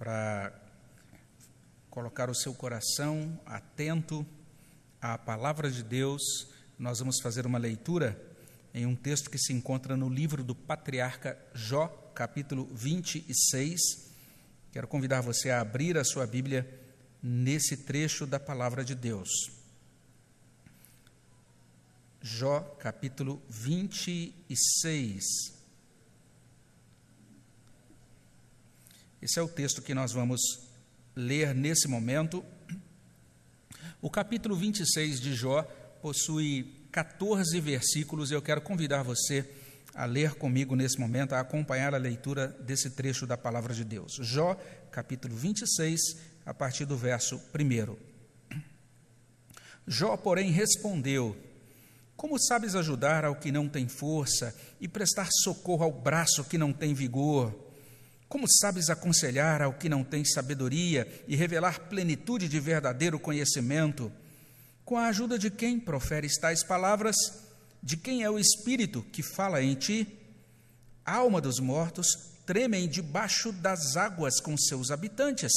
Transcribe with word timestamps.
para 0.00 0.52
colocar 1.90 2.30
o 2.30 2.34
seu 2.34 2.54
coração 2.54 3.38
atento 3.44 4.26
à 4.98 5.18
palavra 5.18 5.70
de 5.70 5.82
Deus, 5.82 6.22
nós 6.78 7.00
vamos 7.00 7.20
fazer 7.20 7.44
uma 7.44 7.58
leitura 7.58 8.18
em 8.72 8.86
um 8.86 8.96
texto 8.96 9.28
que 9.28 9.36
se 9.36 9.52
encontra 9.52 9.98
no 9.98 10.08
livro 10.08 10.42
do 10.42 10.54
patriarca 10.54 11.38
Jó, 11.52 11.88
capítulo 12.14 12.64
26. 12.72 13.78
Quero 14.72 14.88
convidar 14.88 15.20
você 15.20 15.50
a 15.50 15.60
abrir 15.60 15.98
a 15.98 16.04
sua 16.04 16.26
Bíblia 16.26 16.66
nesse 17.22 17.76
trecho 17.76 18.26
da 18.26 18.40
palavra 18.40 18.82
de 18.82 18.94
Deus. 18.94 19.28
Jó, 22.22 22.60
capítulo 22.78 23.42
26. 23.50 25.59
Esse 29.22 29.38
é 29.38 29.42
o 29.42 29.48
texto 29.48 29.82
que 29.82 29.92
nós 29.92 30.12
vamos 30.12 30.40
ler 31.14 31.54
nesse 31.54 31.86
momento. 31.86 32.42
O 34.00 34.08
capítulo 34.08 34.56
26 34.56 35.20
de 35.20 35.34
Jó 35.34 35.62
possui 36.00 36.88
14 36.90 37.60
versículos 37.60 38.30
e 38.30 38.34
eu 38.34 38.40
quero 38.40 38.62
convidar 38.62 39.02
você 39.02 39.46
a 39.94 40.06
ler 40.06 40.36
comigo 40.36 40.74
nesse 40.74 40.98
momento, 40.98 41.34
a 41.34 41.40
acompanhar 41.40 41.94
a 41.94 41.98
leitura 41.98 42.48
desse 42.48 42.90
trecho 42.90 43.26
da 43.26 43.36
palavra 43.36 43.74
de 43.74 43.84
Deus. 43.84 44.18
Jó, 44.22 44.54
capítulo 44.90 45.36
26, 45.36 46.00
a 46.46 46.54
partir 46.54 46.86
do 46.86 46.96
verso 46.96 47.36
1. 47.54 47.96
Jó, 49.86 50.16
porém, 50.16 50.50
respondeu: 50.50 51.36
Como 52.16 52.38
sabes 52.38 52.74
ajudar 52.74 53.26
ao 53.26 53.36
que 53.36 53.52
não 53.52 53.68
tem 53.68 53.86
força 53.86 54.56
e 54.80 54.88
prestar 54.88 55.28
socorro 55.42 55.84
ao 55.84 55.92
braço 55.92 56.44
que 56.44 56.56
não 56.56 56.72
tem 56.72 56.94
vigor? 56.94 57.69
Como 58.30 58.46
sabes 58.48 58.88
aconselhar 58.88 59.60
ao 59.60 59.72
que 59.72 59.88
não 59.88 60.04
tem 60.04 60.24
sabedoria 60.24 61.24
e 61.26 61.34
revelar 61.34 61.88
plenitude 61.88 62.48
de 62.48 62.60
verdadeiro 62.60 63.18
conhecimento? 63.18 64.10
Com 64.84 64.96
a 64.96 65.08
ajuda 65.08 65.36
de 65.36 65.50
quem 65.50 65.80
proferes 65.80 66.38
tais 66.38 66.62
palavras? 66.62 67.16
De 67.82 67.96
quem 67.96 68.22
é 68.22 68.30
o 68.30 68.38
Espírito 68.38 69.02
que 69.10 69.20
fala 69.20 69.60
em 69.60 69.74
ti? 69.74 70.06
A 71.04 71.16
alma 71.16 71.40
dos 71.40 71.58
mortos 71.58 72.06
tremem 72.46 72.88
debaixo 72.88 73.50
das 73.50 73.96
águas 73.96 74.38
com 74.38 74.56
seus 74.56 74.92
habitantes. 74.92 75.50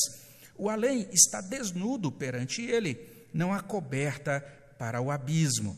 O 0.57 0.67
além 0.67 1.07
está 1.11 1.41
desnudo 1.41 2.11
perante 2.11 2.63
ele, 2.63 2.99
não 3.31 3.53
há 3.53 3.61
coberta 3.61 4.43
para 4.79 4.99
o 4.99 5.11
abismo. 5.11 5.77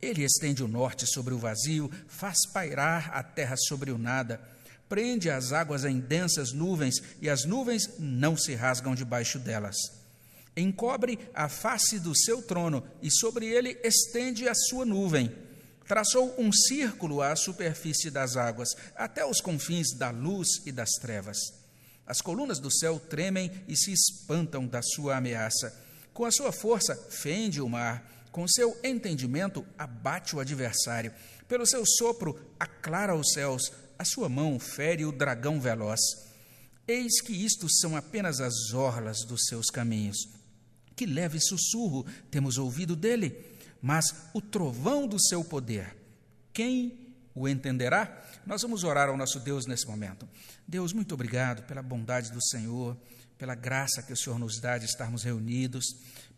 Ele 0.00 0.24
estende 0.24 0.64
o 0.64 0.68
norte 0.68 1.06
sobre 1.06 1.32
o 1.32 1.38
vazio, 1.38 1.88
faz 2.08 2.38
pairar 2.52 3.12
a 3.14 3.22
terra 3.22 3.54
sobre 3.56 3.92
o 3.92 3.98
nada 3.98 4.40
prende 4.92 5.30
as 5.30 5.54
águas 5.54 5.86
em 5.86 5.98
densas 5.98 6.52
nuvens, 6.52 6.96
e 7.18 7.30
as 7.30 7.46
nuvens 7.46 7.92
não 7.98 8.36
se 8.36 8.54
rasgam 8.54 8.94
debaixo 8.94 9.38
delas. 9.38 9.74
Encobre 10.54 11.18
a 11.32 11.48
face 11.48 11.98
do 11.98 12.14
seu 12.14 12.42
trono, 12.42 12.86
e 13.00 13.10
sobre 13.10 13.46
ele 13.46 13.80
estende 13.82 14.46
a 14.46 14.54
sua 14.54 14.84
nuvem. 14.84 15.34
Traçou 15.88 16.34
um 16.36 16.52
círculo 16.52 17.22
à 17.22 17.34
superfície 17.34 18.10
das 18.10 18.36
águas, 18.36 18.68
até 18.94 19.24
os 19.24 19.40
confins 19.40 19.96
da 19.96 20.10
luz 20.10 20.60
e 20.66 20.70
das 20.70 20.90
trevas. 21.00 21.38
As 22.06 22.20
colunas 22.20 22.58
do 22.58 22.70
céu 22.70 23.00
tremem 23.00 23.50
e 23.66 23.74
se 23.74 23.94
espantam 23.94 24.66
da 24.66 24.82
sua 24.82 25.16
ameaça. 25.16 25.74
Com 26.12 26.26
a 26.26 26.30
sua 26.30 26.52
força, 26.52 26.94
fende 27.08 27.62
o 27.62 27.68
mar, 27.70 28.26
com 28.30 28.46
seu 28.46 28.78
entendimento, 28.84 29.64
abate 29.78 30.36
o 30.36 30.40
adversário. 30.40 31.14
Pelo 31.48 31.66
seu 31.66 31.82
sopro, 31.86 32.38
aclara 32.58 33.14
os 33.14 33.32
céus, 33.32 33.72
a 34.02 34.04
sua 34.04 34.28
mão 34.28 34.58
fere 34.58 35.06
o 35.06 35.12
dragão 35.12 35.60
veloz. 35.60 36.00
Eis 36.86 37.20
que 37.20 37.32
isto 37.32 37.68
são 37.70 37.96
apenas 37.96 38.40
as 38.40 38.74
orlas 38.74 39.24
dos 39.24 39.46
seus 39.46 39.70
caminhos. 39.70 40.28
Que 40.96 41.06
leve 41.06 41.40
sussurro 41.40 42.04
temos 42.30 42.58
ouvido 42.58 42.96
dele, 42.96 43.34
mas 43.80 44.04
o 44.34 44.40
trovão 44.40 45.06
do 45.06 45.20
seu 45.20 45.44
poder. 45.44 45.96
Quem 46.52 47.14
o 47.34 47.48
entenderá? 47.48 48.24
Nós 48.44 48.62
vamos 48.62 48.82
orar 48.82 49.08
ao 49.08 49.16
nosso 49.16 49.38
Deus 49.38 49.66
nesse 49.66 49.86
momento. 49.86 50.28
Deus, 50.66 50.92
muito 50.92 51.14
obrigado 51.14 51.62
pela 51.62 51.80
bondade 51.80 52.32
do 52.32 52.42
Senhor, 52.42 52.96
pela 53.38 53.54
graça 53.54 54.02
que 54.02 54.12
o 54.12 54.16
Senhor 54.16 54.38
nos 54.38 54.60
dá 54.60 54.78
de 54.78 54.86
estarmos 54.86 55.22
reunidos, 55.22 55.84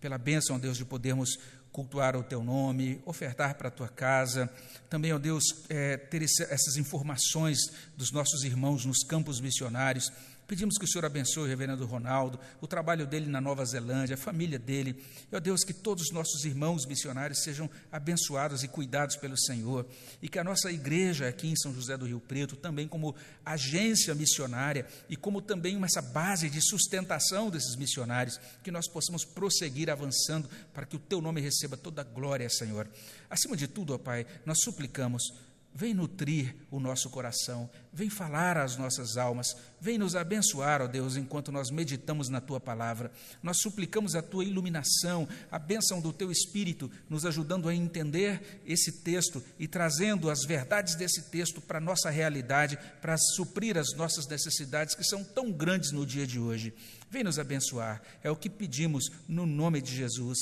pela 0.01 0.19
bênção, 0.19 0.61
Deus, 0.61 0.77
de 0.77 0.85
podermos 0.85 1.39
cultuar 1.75 2.17
o 2.17 2.23
teu 2.23 2.41
nome, 2.41 3.03
ofertar 3.05 3.57
para 3.57 3.67
a 3.67 3.71
tua 3.71 3.89
casa. 3.89 4.49
Também, 4.89 5.13
ó 5.13 5.19
Deus, 5.19 5.43
é, 5.69 5.97
ter 5.97 6.23
esse, 6.23 6.45
essas 6.45 6.77
informações 6.77 7.59
dos 7.97 8.13
nossos 8.13 8.45
irmãos 8.45 8.85
nos 8.85 9.03
campos 9.03 9.41
missionários 9.41 10.13
Pedimos 10.47 10.77
que 10.77 10.85
o 10.85 10.89
Senhor 10.89 11.05
abençoe 11.07 11.45
o 11.45 11.47
reverendo 11.47 11.87
Ronaldo, 11.87 12.39
o 12.61 12.67
trabalho 12.67 13.07
dele 13.07 13.27
na 13.27 13.41
Nova 13.41 13.65
Zelândia, 13.65 14.15
a 14.15 14.19
família 14.19 14.59
dele. 14.59 15.03
Ó 15.33 15.41
Deus, 15.41 15.65
que 15.65 15.73
todos 15.73 16.05
os 16.05 16.11
nossos 16.13 16.45
irmãos 16.45 16.85
missionários 16.87 17.43
sejam 17.43 17.71
abençoados 17.91 18.63
e 18.63 18.69
cuidados 18.69 19.17
pelo 19.17 19.39
Senhor. 19.39 19.87
E 20.21 20.29
que 20.29 20.39
a 20.39 20.45
nossa 20.45 20.71
igreja 20.71 21.29
aqui 21.29 21.49
em 21.49 21.57
São 21.57 21.73
José 21.75 21.97
do 21.97 22.07
Rio 22.07 22.21
Preto, 22.21 22.57
também 22.57 22.87
como 22.87 23.15
agência 23.45 24.15
missionária 24.15 24.87
e 25.09 25.17
como 25.17 25.41
também 25.41 25.83
essa 25.83 26.03
base 26.03 26.51
de 26.51 26.61
sustentação 26.61 27.49
desses 27.49 27.77
missionários, 27.77 28.39
que 28.63 28.71
nós 28.71 28.87
possamos 28.87 29.25
prosseguir 29.25 29.89
avançando 29.89 30.49
para 30.73 30.85
que 30.85 30.97
o 30.97 30.99
teu 30.99 31.21
nome 31.21 31.41
receba 31.41 31.77
toda 31.77 32.03
a 32.03 32.05
glória, 32.05 32.49
Senhor. 32.51 32.87
Acima 33.31 33.57
de 33.57 33.67
tudo, 33.67 33.95
ó 33.95 33.99
Pai, 33.99 34.27
nós 34.45 34.61
suplicamos 34.61 35.33
Vem 35.77 35.93
nutrir 35.93 36.55
o 36.71 36.79
nosso 36.79 37.11
coração, 37.11 37.69
vem 37.93 38.09
falar 38.09 38.57
às 38.57 38.77
nossas 38.77 39.17
almas, 39.17 39.57
vem 39.81 39.99
nos 39.99 40.15
abençoar, 40.15 40.81
ó 40.81 40.87
Deus, 40.87 41.17
enquanto 41.17 41.51
nós 41.51 41.69
meditamos 41.69 42.29
na 42.29 42.41
tua 42.41 42.61
palavra. 42.61 43.11
Nós 43.43 43.59
suplicamos 43.61 44.15
a 44.15 44.23
tua 44.23 44.45
iluminação, 44.45 45.29
a 45.51 45.59
bênção 45.59 46.01
do 46.01 46.13
teu 46.13 46.31
espírito, 46.31 46.89
nos 47.11 47.27
ajudando 47.27 47.69
a 47.69 47.75
entender 47.75 48.63
esse 48.65 49.03
texto 49.03 49.43
e 49.59 49.67
trazendo 49.67 50.31
as 50.31 50.45
verdades 50.45 50.95
desse 50.95 51.23
texto 51.23 51.61
para 51.61 51.79
a 51.79 51.81
nossa 51.81 52.09
realidade, 52.09 52.79
para 53.01 53.17
suprir 53.19 53.77
as 53.77 53.95
nossas 53.97 54.29
necessidades 54.29 54.95
que 54.95 55.03
são 55.03 55.25
tão 55.25 55.51
grandes 55.51 55.91
no 55.91 56.07
dia 56.07 56.25
de 56.25 56.39
hoje. 56.39 56.73
Vem 57.11 57.25
nos 57.25 57.37
abençoar, 57.37 58.01
é 58.23 58.31
o 58.31 58.37
que 58.37 58.49
pedimos 58.49 59.11
no 59.27 59.45
nome 59.45 59.83
de 59.83 59.93
Jesus. 59.93 60.39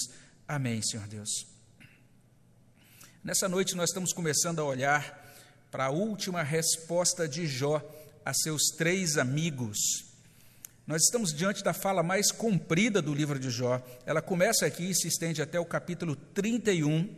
Amém, 0.47 0.82
Senhor 0.82 1.09
Deus. 1.09 1.47
Nessa 3.25 3.49
noite 3.49 3.75
nós 3.76 3.88
estamos 3.88 4.12
começando 4.12 4.59
a 4.59 4.64
olhar 4.64 5.21
para 5.72 5.86
a 5.86 5.90
última 5.90 6.42
resposta 6.42 7.26
de 7.26 7.46
Jó 7.46 7.80
a 8.22 8.34
seus 8.34 8.64
três 8.76 9.16
amigos. 9.16 9.78
Nós 10.86 11.02
estamos 11.04 11.32
diante 11.32 11.64
da 11.64 11.72
fala 11.72 12.02
mais 12.02 12.30
comprida 12.30 13.00
do 13.00 13.14
livro 13.14 13.38
de 13.38 13.48
Jó. 13.48 13.82
Ela 14.04 14.20
começa 14.20 14.66
aqui 14.66 14.90
e 14.90 14.94
se 14.94 15.08
estende 15.08 15.40
até 15.40 15.58
o 15.58 15.64
capítulo 15.64 16.14
31. 16.14 17.08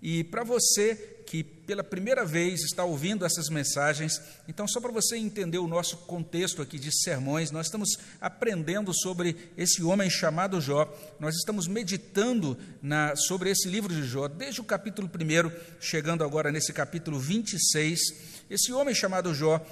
E 0.00 0.22
para 0.22 0.44
você 0.44 1.17
que 1.28 1.44
pela 1.44 1.84
primeira 1.84 2.24
vez 2.24 2.62
está 2.62 2.84
ouvindo 2.84 3.22
essas 3.22 3.50
mensagens, 3.50 4.18
então, 4.48 4.66
só 4.66 4.80
para 4.80 4.90
você 4.90 5.14
entender 5.18 5.58
o 5.58 5.66
nosso 5.66 5.98
contexto 5.98 6.62
aqui 6.62 6.78
de 6.78 6.90
sermões, 6.90 7.50
nós 7.50 7.66
estamos 7.66 7.98
aprendendo 8.18 8.94
sobre 8.94 9.36
esse 9.54 9.82
homem 9.82 10.08
chamado 10.08 10.58
Jó, 10.58 10.90
nós 11.20 11.34
estamos 11.34 11.68
meditando 11.68 12.56
na, 12.80 13.14
sobre 13.14 13.50
esse 13.50 13.68
livro 13.68 13.94
de 13.94 14.04
Jó, 14.04 14.26
desde 14.26 14.62
o 14.62 14.64
capítulo 14.64 15.06
1, 15.06 15.52
chegando 15.78 16.24
agora 16.24 16.50
nesse 16.50 16.72
capítulo 16.72 17.18
26. 17.18 18.00
Esse 18.48 18.72
homem 18.72 18.94
chamado 18.94 19.34
Jó 19.34 19.62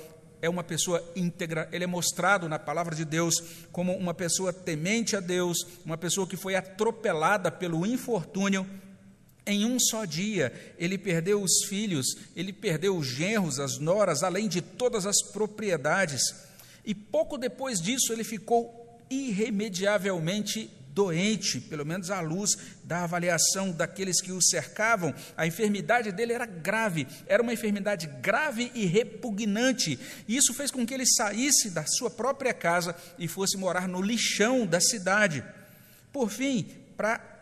é 0.43 0.51
uma 0.51 0.63
pessoa 0.63 1.03
íntegra, 1.17 1.71
ele 1.73 1.85
é 1.85 1.87
mostrado 1.87 2.51
na 2.51 2.59
palavra 2.59 2.95
de 2.95 3.07
Deus 3.07 3.43
como 3.73 3.97
uma 3.97 4.13
pessoa 4.13 4.53
temente 4.53 5.17
a 5.17 5.21
Deus, 5.21 5.67
uma 5.87 5.97
pessoa 5.97 6.27
que 6.27 6.37
foi 6.37 6.55
atropelada 6.55 7.51
pelo 7.51 7.87
infortúnio 7.87 8.67
em 9.47 9.65
um 9.65 9.79
só 9.79 10.05
dia, 10.05 10.53
ele 10.77 10.99
perdeu 10.99 11.41
os 11.41 11.65
filhos, 11.69 12.17
ele 12.35 12.53
perdeu 12.53 12.97
os 12.97 13.07
genros, 13.07 13.61
as 13.61 13.79
noras, 13.79 14.25
além 14.25 14.49
de 14.49 14.61
todas 14.61 15.07
as 15.07 15.23
propriedades. 15.23 16.35
E 16.85 16.95
pouco 16.95 17.39
depois 17.39 17.81
disso, 17.81 18.13
ele 18.13 18.25
ficou 18.25 18.99
irremediavelmente 19.09 20.69
doente, 20.97 21.61
pelo 21.61 21.85
menos 21.85 22.11
à 22.11 22.21
luz 22.21 22.57
da 22.83 23.05
avaliação 23.05 23.71
daqueles 23.71 24.21
que 24.21 24.33
o 24.33 24.43
cercavam. 24.43 25.15
A 25.37 25.47
enfermidade 25.47 26.11
dele 26.11 26.33
era 26.33 26.47
grave, 26.47 27.07
era 27.27 27.43
uma 27.43 27.53
enfermidade 27.53 28.09
grave 28.21 28.73
e 28.75 28.87
repugnante. 28.87 29.97
E 30.27 30.37
isso 30.37 30.55
fez 30.55 30.71
com 30.71 30.85
que 30.87 30.95
ele 30.95 31.07
saísse 31.07 31.71
da 31.71 31.85
sua 31.87 32.11
própria 32.11 32.53
casa 32.53 32.97
e 33.19 33.29
fosse 33.29 33.57
morar 33.57 33.87
no 33.87 34.01
lixão 34.01 34.67
da 34.67 34.81
cidade. 34.81 35.45
Por 36.13 36.31
fim, 36.31 36.67
para 36.97 37.36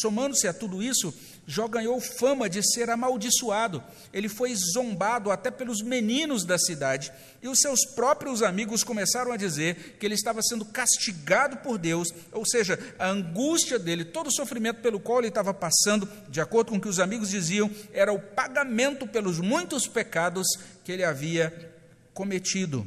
somando-se 0.00 0.46
a 0.46 0.52
tudo 0.52 0.82
isso, 0.82 1.12
Jó 1.46 1.66
ganhou 1.66 2.00
fama 2.00 2.48
de 2.48 2.62
ser 2.62 2.88
amaldiçoado. 2.90 3.82
Ele 4.12 4.28
foi 4.28 4.54
zombado 4.54 5.30
até 5.30 5.50
pelos 5.50 5.82
meninos 5.82 6.44
da 6.44 6.56
cidade. 6.56 7.12
E 7.42 7.48
os 7.48 7.58
seus 7.58 7.84
próprios 7.94 8.42
amigos 8.42 8.84
começaram 8.84 9.32
a 9.32 9.36
dizer 9.36 9.96
que 9.98 10.06
ele 10.06 10.14
estava 10.14 10.42
sendo 10.42 10.64
castigado 10.64 11.56
por 11.56 11.76
Deus, 11.76 12.08
ou 12.30 12.46
seja, 12.46 12.78
a 12.98 13.08
angústia 13.08 13.78
dele, 13.78 14.04
todo 14.04 14.28
o 14.28 14.32
sofrimento 14.32 14.80
pelo 14.80 15.00
qual 15.00 15.18
ele 15.18 15.28
estava 15.28 15.52
passando, 15.52 16.08
de 16.28 16.40
acordo 16.40 16.70
com 16.70 16.76
o 16.76 16.80
que 16.80 16.88
os 16.88 17.00
amigos 17.00 17.30
diziam, 17.30 17.70
era 17.92 18.12
o 18.12 18.20
pagamento 18.20 19.06
pelos 19.06 19.40
muitos 19.40 19.88
pecados 19.88 20.46
que 20.84 20.92
ele 20.92 21.02
havia 21.02 21.74
cometido. 22.14 22.86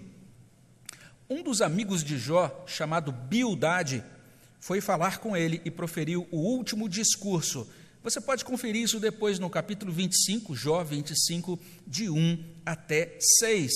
Um 1.29 1.41
dos 1.41 1.61
amigos 1.61 2.03
de 2.03 2.17
Jó, 2.17 2.63
chamado 2.67 3.11
Bildade, 3.11 4.03
foi 4.63 4.79
falar 4.79 5.19
com 5.19 5.35
ele 5.35 5.61
e 5.65 5.69
proferiu 5.69 6.25
o 6.31 6.37
último 6.37 6.87
discurso. 6.87 7.67
Você 8.01 8.21
pode 8.21 8.45
conferir 8.45 8.81
isso 8.81 8.97
depois 8.97 9.37
no 9.37 9.49
capítulo 9.49 9.91
25, 9.91 10.55
Jó 10.55 10.81
25, 10.81 11.59
de 11.85 12.09
1 12.09 12.41
até 12.65 13.17
6. 13.39 13.73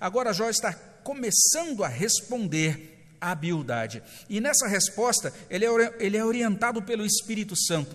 Agora 0.00 0.32
Jó 0.32 0.50
está 0.50 0.72
começando 0.72 1.84
a 1.84 1.88
responder 1.88 2.98
à 3.20 3.32
Bildade. 3.32 4.02
E 4.28 4.40
nessa 4.40 4.66
resposta, 4.66 5.32
ele 5.48 5.64
é, 5.64 5.96
ele 6.00 6.16
é 6.16 6.24
orientado 6.24 6.82
pelo 6.82 7.06
Espírito 7.06 7.54
Santo. 7.54 7.94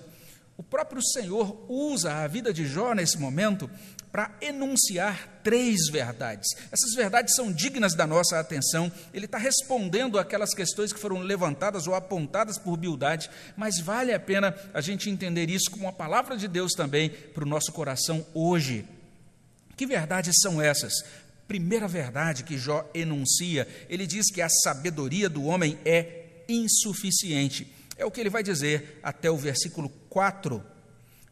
O 0.56 0.64
próprio 0.64 1.02
Senhor 1.04 1.66
usa 1.68 2.24
a 2.24 2.28
vida 2.28 2.54
de 2.54 2.66
Jó 2.66 2.94
nesse 2.94 3.18
momento 3.18 3.70
para 4.12 4.32
enunciar 4.42 5.40
três 5.44 5.88
verdades. 5.92 6.48
Essas 6.72 6.94
verdades 6.96 7.36
são 7.36 7.52
dignas 7.52 7.96
da 7.96 8.08
nossa 8.08 8.40
atenção. 8.40 8.92
Ele 9.14 9.26
está 9.26 9.38
respondendo 9.38 10.18
aquelas 10.18 10.54
questões 10.54 10.92
que 10.92 11.00
foram 11.00 11.20
levantadas 11.20 11.88
ou 11.88 11.94
apontadas 11.94 12.58
por 12.58 12.78
Bildade, 12.78 13.30
mas 13.56 13.80
vale 13.80 14.14
a 14.14 14.20
pena 14.20 14.56
a 14.74 14.82
gente 14.82 15.10
entender 15.10 15.50
isso 15.50 15.70
como 15.70 15.86
uma 15.86 15.94
palavra 15.94 16.36
de 16.36 16.48
Deus 16.48 16.74
também 16.74 17.10
para 17.10 17.44
o 17.44 17.48
nosso 17.48 17.72
coração 17.72 18.26
hoje. 18.34 18.86
Que 19.78 19.86
verdades 19.86 20.36
são 20.42 20.62
essas? 20.62 20.94
Primeira 21.48 21.88
verdade 21.88 22.44
que 22.44 22.58
Jó 22.58 22.90
enuncia, 22.94 23.68
ele 23.90 24.06
diz 24.06 24.32
que 24.32 24.42
a 24.42 24.50
sabedoria 24.50 25.30
do 25.30 25.46
homem 25.46 25.80
é 25.86 26.44
insuficiente. 26.48 27.72
É 27.98 28.06
o 28.06 28.12
que 28.12 28.20
ele 28.20 28.30
vai 28.30 28.44
dizer 28.44 29.00
até 29.04 29.30
o 29.30 29.38
versículo 29.38 29.90
4 30.10 30.64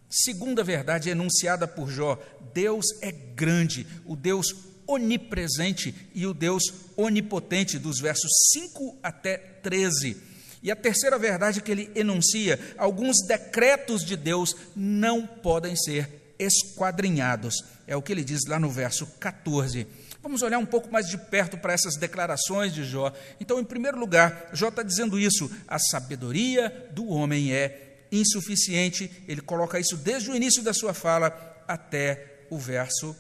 Segunda 0.10 0.64
verdade 0.64 1.10
enunciada 1.10 1.68
por 1.68 1.90
Jó: 1.90 2.18
Deus 2.54 2.86
é 3.02 3.12
grande, 3.12 3.86
o 4.06 4.16
Deus 4.16 4.56
onipresente 4.88 5.94
e 6.16 6.26
o 6.26 6.34
Deus 6.34 6.64
onipotente, 6.96 7.78
dos 7.78 8.00
versos 8.00 8.32
5 8.54 8.98
até 9.04 9.38
13. 9.38 10.18
E 10.64 10.72
a 10.72 10.76
terceira 10.76 11.20
verdade 11.20 11.62
que 11.62 11.72
ele 11.72 11.92
enuncia: 11.94 12.60
alguns 12.78 13.18
decretos 13.28 14.04
de 14.04 14.16
Deus 14.16 14.56
não 14.76 15.28
podem 15.28 15.76
ser 15.76 16.34
esquadrinhados. 16.40 17.56
É 17.86 17.96
o 17.96 18.02
que 18.02 18.12
ele 18.12 18.24
diz 18.24 18.46
lá 18.48 18.60
no 18.60 18.70
verso 18.70 19.06
14. 19.20 19.88
Vamos 20.22 20.42
olhar 20.42 20.58
um 20.58 20.66
pouco 20.66 20.92
mais 20.92 21.08
de 21.08 21.18
perto 21.18 21.58
para 21.58 21.74
essas 21.74 21.96
declarações 21.96 22.74
de 22.74 22.84
Jó. 22.84 23.14
Então, 23.40 23.60
em 23.60 23.64
primeiro 23.64 24.00
lugar, 24.00 24.50
Jó 24.54 24.70
está 24.70 24.84
dizendo 24.84 25.20
isso: 25.20 25.50
a 25.68 25.78
sabedoria 25.78 26.90
do 26.92 27.08
homem 27.08 27.54
é 27.54 27.87
insuficiente. 28.12 29.12
Ele 29.28 29.42
coloca 29.42 29.80
isso 29.80 29.98
desde 29.98 30.30
o 30.30 30.36
início 30.36 30.64
da 30.64 30.74
sua 30.74 30.94
fala 30.94 31.64
até 31.68 32.46
o 32.50 32.58
verso 32.58 33.16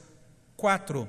4. 0.55 1.07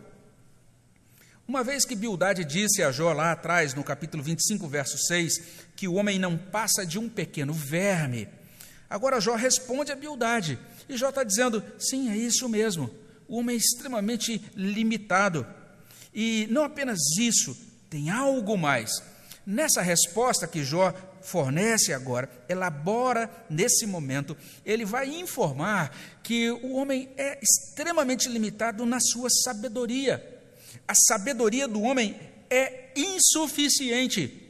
Uma 1.47 1.65
vez 1.65 1.87
que 1.87 1.97
Bildade 1.97 2.45
disse 2.45 2.83
a 2.83 2.93
Jó 2.93 3.11
lá 3.13 3.33
atrás, 3.33 3.73
no 3.73 3.83
capítulo 3.83 4.23
25, 4.23 4.69
verso 4.69 4.99
6, 4.99 5.43
que 5.75 5.89
o 5.89 5.95
homem 5.95 6.19
não 6.19 6.37
passa 6.37 6.85
de 6.85 6.99
um 6.99 7.09
pequeno 7.09 7.55
verme, 7.55 8.29
agora 8.91 9.21
Jó 9.21 9.35
responde 9.35 9.91
a 9.91 9.97
Bildade. 9.97 10.59
E 10.89 10.97
Jó 10.97 11.09
está 11.09 11.25
dizendo: 11.25 11.65
sim, 11.79 12.11
é 12.11 12.17
isso 12.17 12.49
mesmo. 12.51 12.91
O 13.27 13.39
homem 13.39 13.55
é 13.55 13.59
extremamente 13.59 14.43
limitado. 14.55 15.47
E 16.15 16.47
não 16.51 16.65
apenas 16.65 16.99
isso, 17.19 17.57
tem 17.89 18.11
algo 18.11 18.59
mais. 18.59 18.91
Nessa 19.47 19.81
resposta 19.81 20.47
que 20.47 20.63
Jó 20.63 20.93
fornece 21.23 21.93
agora, 21.93 22.31
elabora 22.49 23.31
nesse 23.49 23.87
momento, 23.87 24.37
ele 24.65 24.85
vai 24.85 25.09
informar 25.09 25.95
que 26.23 26.51
o 26.51 26.75
homem 26.75 27.09
é 27.17 27.39
extremamente 27.43 28.29
limitado 28.29 28.85
na 28.85 28.99
sua 29.01 29.29
sabedoria. 29.31 30.25
A 30.87 30.95
sabedoria 30.95 31.67
do 31.69 31.83
homem 31.83 32.19
é 32.51 32.91
insuficiente. 32.97 34.49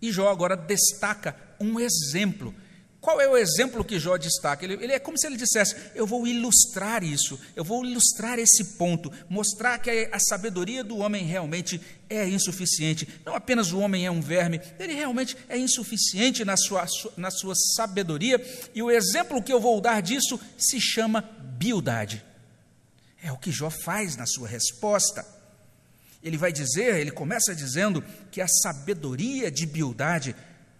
E 0.00 0.10
Jó 0.10 0.28
agora 0.28 0.56
destaca 0.56 1.36
um 1.60 1.78
exemplo 1.78 2.54
qual 3.02 3.20
é 3.20 3.28
o 3.28 3.36
exemplo 3.36 3.84
que 3.84 3.98
Jó 3.98 4.16
destaca? 4.16 4.64
Ele, 4.64 4.74
ele, 4.74 4.92
é 4.92 4.98
como 5.00 5.18
se 5.18 5.26
ele 5.26 5.36
dissesse: 5.36 5.74
Eu 5.92 6.06
vou 6.06 6.24
ilustrar 6.24 7.02
isso, 7.02 7.38
eu 7.56 7.64
vou 7.64 7.84
ilustrar 7.84 8.38
esse 8.38 8.76
ponto, 8.76 9.12
mostrar 9.28 9.80
que 9.80 9.90
a, 9.90 10.16
a 10.16 10.20
sabedoria 10.20 10.84
do 10.84 10.98
homem 10.98 11.26
realmente 11.26 11.80
é 12.08 12.28
insuficiente. 12.28 13.08
Não 13.26 13.34
apenas 13.34 13.72
o 13.72 13.80
homem 13.80 14.06
é 14.06 14.10
um 14.10 14.20
verme, 14.20 14.60
ele 14.78 14.94
realmente 14.94 15.36
é 15.48 15.58
insuficiente 15.58 16.44
na 16.44 16.56
sua, 16.56 16.86
na 17.16 17.32
sua 17.32 17.56
sabedoria. 17.74 18.40
E 18.72 18.80
o 18.80 18.88
exemplo 18.88 19.42
que 19.42 19.52
eu 19.52 19.60
vou 19.60 19.80
dar 19.80 20.00
disso 20.00 20.38
se 20.56 20.80
chama 20.80 21.28
biudade. 21.58 22.24
É 23.20 23.32
o 23.32 23.36
que 23.36 23.50
Jó 23.50 23.68
faz 23.68 24.14
na 24.14 24.26
sua 24.26 24.46
resposta. 24.46 25.26
Ele 26.22 26.36
vai 26.36 26.52
dizer, 26.52 27.00
ele 27.00 27.10
começa 27.10 27.52
dizendo 27.52 28.00
que 28.30 28.40
a 28.40 28.46
sabedoria 28.46 29.50
de 29.50 29.66
biudade 29.66 30.36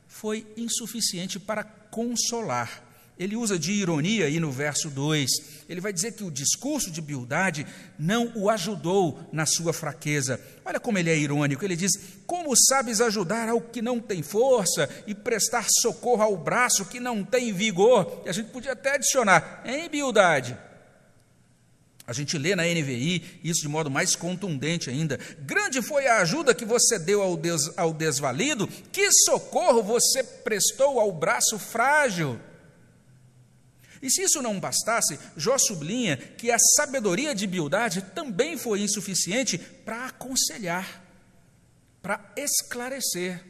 foi 0.06 0.46
insuficiente 0.56 1.40
para 1.40 1.81
consolar. 1.92 2.82
Ele 3.18 3.36
usa 3.36 3.58
de 3.58 3.70
ironia 3.70 4.24
aí 4.24 4.40
no 4.40 4.50
verso 4.50 4.88
2. 4.88 5.30
Ele 5.68 5.80
vai 5.80 5.92
dizer 5.92 6.12
que 6.12 6.24
o 6.24 6.30
discurso 6.30 6.90
de 6.90 7.00
Bildade 7.00 7.66
não 7.98 8.32
o 8.34 8.48
ajudou 8.48 9.20
na 9.30 9.44
sua 9.44 9.72
fraqueza. 9.72 10.40
Olha 10.64 10.80
como 10.80 10.98
ele 10.98 11.10
é 11.10 11.16
irônico. 11.16 11.64
Ele 11.64 11.76
diz: 11.76 11.92
Como 12.26 12.56
sabes 12.56 13.00
ajudar 13.00 13.48
ao 13.50 13.60
que 13.60 13.82
não 13.82 14.00
tem 14.00 14.22
força 14.22 14.88
e 15.06 15.14
prestar 15.14 15.66
socorro 15.68 16.22
ao 16.22 16.36
braço 16.36 16.86
que 16.86 16.98
não 16.98 17.22
tem 17.22 17.52
vigor? 17.52 18.22
E 18.24 18.30
a 18.30 18.32
gente 18.32 18.50
podia 18.50 18.72
até 18.72 18.94
adicionar: 18.94 19.62
Em 19.64 19.88
Bildade. 19.88 20.56
A 22.06 22.12
gente 22.12 22.36
lê 22.36 22.56
na 22.56 22.64
NVI 22.64 23.40
isso 23.44 23.62
de 23.62 23.68
modo 23.68 23.90
mais 23.90 24.16
contundente 24.16 24.90
ainda. 24.90 25.18
Grande 25.40 25.80
foi 25.80 26.06
a 26.06 26.18
ajuda 26.18 26.54
que 26.54 26.64
você 26.64 26.98
deu 26.98 27.22
ao, 27.22 27.36
des, 27.36 27.70
ao 27.76 27.92
desvalido, 27.94 28.66
que 28.90 29.10
socorro 29.24 29.82
você 29.82 30.22
prestou 30.22 30.98
ao 30.98 31.12
braço 31.12 31.58
frágil. 31.58 32.40
E 34.02 34.10
se 34.10 34.22
isso 34.22 34.42
não 34.42 34.58
bastasse, 34.58 35.16
Jó 35.36 35.56
sublinha 35.56 36.16
que 36.16 36.50
a 36.50 36.58
sabedoria 36.58 37.34
de 37.36 37.46
Bildade 37.46 38.02
também 38.02 38.58
foi 38.58 38.80
insuficiente 38.80 39.56
para 39.56 40.06
aconselhar, 40.06 41.04
para 42.02 42.32
esclarecer. 42.36 43.44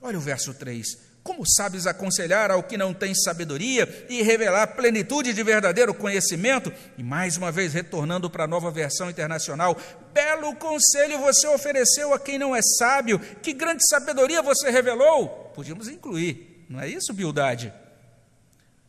Olha 0.00 0.18
o 0.18 0.20
verso 0.20 0.54
3. 0.54 1.13
Como 1.24 1.42
sabes 1.46 1.86
aconselhar 1.86 2.50
ao 2.50 2.62
que 2.62 2.76
não 2.76 2.92
tem 2.92 3.14
sabedoria 3.14 4.06
e 4.10 4.22
revelar 4.22 4.76
plenitude 4.76 5.32
de 5.32 5.42
verdadeiro 5.42 5.94
conhecimento? 5.94 6.70
E 6.98 7.02
mais 7.02 7.38
uma 7.38 7.50
vez, 7.50 7.72
retornando 7.72 8.28
para 8.28 8.44
a 8.44 8.46
nova 8.46 8.70
versão 8.70 9.08
internacional, 9.08 9.74
belo 10.12 10.54
conselho 10.56 11.18
você 11.18 11.46
ofereceu 11.48 12.12
a 12.12 12.20
quem 12.20 12.38
não 12.38 12.54
é 12.54 12.60
sábio, 12.60 13.18
que 13.18 13.54
grande 13.54 13.82
sabedoria 13.88 14.42
você 14.42 14.68
revelou? 14.70 15.50
Podíamos 15.54 15.88
incluir, 15.88 16.66
não 16.68 16.78
é 16.78 16.88
isso, 16.90 17.14
Bildade? 17.14 17.72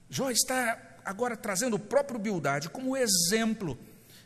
Jó 0.10 0.30
está 0.30 0.77
agora 1.06 1.38
trazendo 1.38 1.77
o 1.77 1.80
próprio 1.80 2.20
Bildade 2.20 2.68
como 2.68 2.98
exemplo 2.98 3.80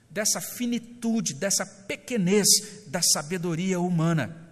dessa 0.09 0.41
finitude, 0.41 1.35
dessa 1.35 1.63
pequenez 1.63 2.47
da 2.87 3.03
sabedoria 3.03 3.79
humana. 3.79 4.48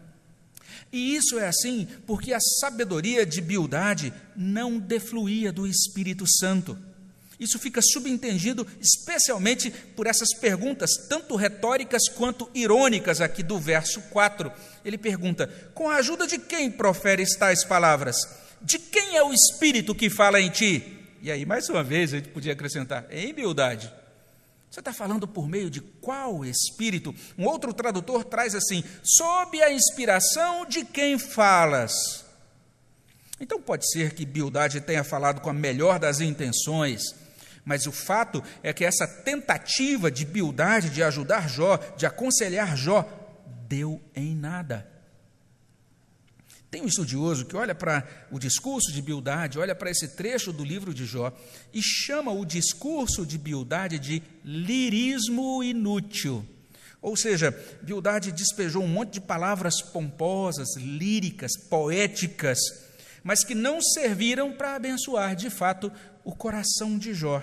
E 0.92 1.16
isso 1.16 1.38
é 1.38 1.48
assim 1.48 1.88
porque 2.06 2.34
a 2.34 2.40
sabedoria 2.40 3.26
de 3.26 3.42
Bildade 3.42 4.14
não 4.36 4.80
defluía 4.80 5.52
do 5.52 5.68
Espírito 5.68 6.26
Santo. 6.28 6.78
Isso 7.40 7.60
fica 7.60 7.82
subentendido 7.84 8.66
especialmente 8.82 9.70
por 9.96 10.08
essas 10.08 10.34
perguntas, 10.34 10.90
tanto 11.08 11.36
retóricas 11.36 12.10
quanto 12.10 12.50
irônicas, 12.54 13.22
aqui 13.22 13.44
do 13.44 13.60
verso 13.60 14.02
4. 14.10 14.52
Ele 14.84 14.98
pergunta: 14.98 15.48
Com 15.74 15.90
a 15.90 15.98
ajuda 15.98 16.26
de 16.26 16.40
quem 16.40 16.72
proferes 16.72 17.36
tais 17.36 17.64
palavras? 17.64 18.16
De 18.60 18.80
quem 18.80 19.16
é 19.16 19.24
o 19.24 19.34
Espírito 19.34 19.94
que 19.94 20.10
fala 20.10 20.42
em 20.42 20.50
ti? 20.50 20.98
E 21.22 21.32
aí, 21.32 21.46
mais 21.46 21.70
uma 21.70 21.84
vez, 21.84 22.12
a 22.12 22.18
gente 22.18 22.30
podia 22.30 22.54
acrescentar: 22.54 23.06
em 23.12 23.34
Bildade. 23.34 23.92
Você 24.70 24.80
está 24.82 24.94
falando 24.94 25.28
por 25.28 25.48
meio 25.48 25.70
de 25.70 25.82
qual 25.82 26.46
espírito? 26.46 27.16
Um 27.38 27.46
outro 27.46 27.74
tradutor 27.74 28.24
traz 28.24 28.54
assim: 28.54 28.84
sob 29.04 29.62
a 29.62 29.72
inspiração 29.72 30.66
de 30.66 30.84
quem 30.84 31.18
falas. 31.18 32.26
Então 33.40 33.62
pode 33.62 33.90
ser 33.92 34.14
que 34.14 34.26
Bildade 34.26 34.82
tenha 34.82 35.04
falado 35.04 35.42
com 35.42 35.50
a 35.50 35.54
melhor 35.54 36.00
das 36.00 36.20
intenções, 36.20 37.16
mas 37.64 37.86
o 37.86 37.92
fato 37.92 38.44
é 38.64 38.74
que 38.74 38.84
essa 38.84 39.08
tentativa 39.08 40.10
de 40.10 40.26
Bildade 40.26 40.90
de 40.90 41.04
ajudar 41.04 41.48
Jó, 41.48 41.78
de 41.96 42.06
aconselhar 42.06 42.76
Jó, 42.76 43.08
deu 43.68 44.02
em 44.16 44.36
nada. 44.36 44.97
Tem 46.70 46.82
um 46.82 46.88
estudioso 46.88 47.46
que 47.46 47.56
olha 47.56 47.74
para 47.74 48.06
o 48.30 48.38
discurso 48.38 48.92
de 48.92 49.02
Bildade, 49.02 49.58
olha 49.58 49.74
para 49.74 49.90
esse 49.90 50.10
trecho 50.10 50.52
do 50.52 50.66
livro 50.66 50.94
de 50.94 51.06
Jó 51.06 51.32
e 51.74 51.82
chama 51.82 52.32
o 52.32 52.46
discurso 52.46 53.26
de 53.26 53.38
Bildade 53.38 53.98
de 53.98 54.22
lirismo 54.44 55.64
inútil. 55.64 56.46
Ou 57.02 57.16
seja, 57.16 57.52
Bildade 57.82 58.34
despejou 58.34 58.84
um 58.84 58.88
monte 58.88 59.14
de 59.14 59.22
palavras 59.22 59.82
pomposas, 59.82 60.76
líricas, 60.76 61.52
poéticas, 61.70 62.60
mas 63.24 63.46
que 63.46 63.56
não 63.56 63.82
serviram 63.82 64.52
para 64.52 64.76
abençoar 64.76 65.36
de 65.36 65.50
fato 65.50 65.92
o 66.24 66.36
coração 66.36 66.98
de 66.98 67.14
Jó. 67.14 67.42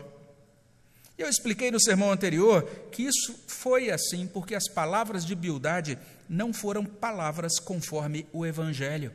Eu 1.16 1.28
expliquei 1.28 1.70
no 1.70 1.80
sermão 1.80 2.10
anterior 2.10 2.64
que 2.90 3.04
isso 3.04 3.34
foi 3.46 3.90
assim 3.90 4.26
porque 4.26 4.54
as 4.54 4.68
palavras 4.68 5.24
de 5.24 5.34
Bildade 5.34 5.96
não 6.28 6.52
foram 6.52 6.84
palavras 6.84 7.58
conforme 7.58 8.26
o 8.32 8.44
Evangelho. 8.44 9.12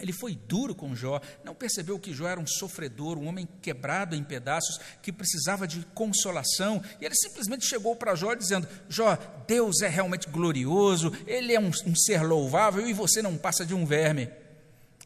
Ele 0.00 0.12
foi 0.12 0.34
duro 0.34 0.74
com 0.74 0.94
Jó, 0.94 1.20
não 1.44 1.54
percebeu 1.54 2.00
que 2.00 2.12
Jó 2.12 2.26
era 2.26 2.40
um 2.40 2.46
sofredor, 2.46 3.16
um 3.16 3.28
homem 3.28 3.48
quebrado 3.62 4.16
em 4.16 4.24
pedaços, 4.24 4.80
que 5.00 5.12
precisava 5.12 5.68
de 5.68 5.86
consolação, 5.94 6.82
e 7.00 7.04
ele 7.04 7.14
simplesmente 7.14 7.64
chegou 7.64 7.94
para 7.94 8.16
Jó 8.16 8.34
dizendo: 8.34 8.66
Jó, 8.88 9.16
Deus 9.46 9.82
é 9.82 9.88
realmente 9.88 10.28
glorioso, 10.28 11.12
ele 11.26 11.54
é 11.54 11.60
um, 11.60 11.70
um 11.86 11.94
ser 11.94 12.22
louvável 12.24 12.84
e 12.86 12.92
você 12.92 13.22
não 13.22 13.36
passa 13.36 13.64
de 13.64 13.72
um 13.72 13.86
verme. 13.86 14.28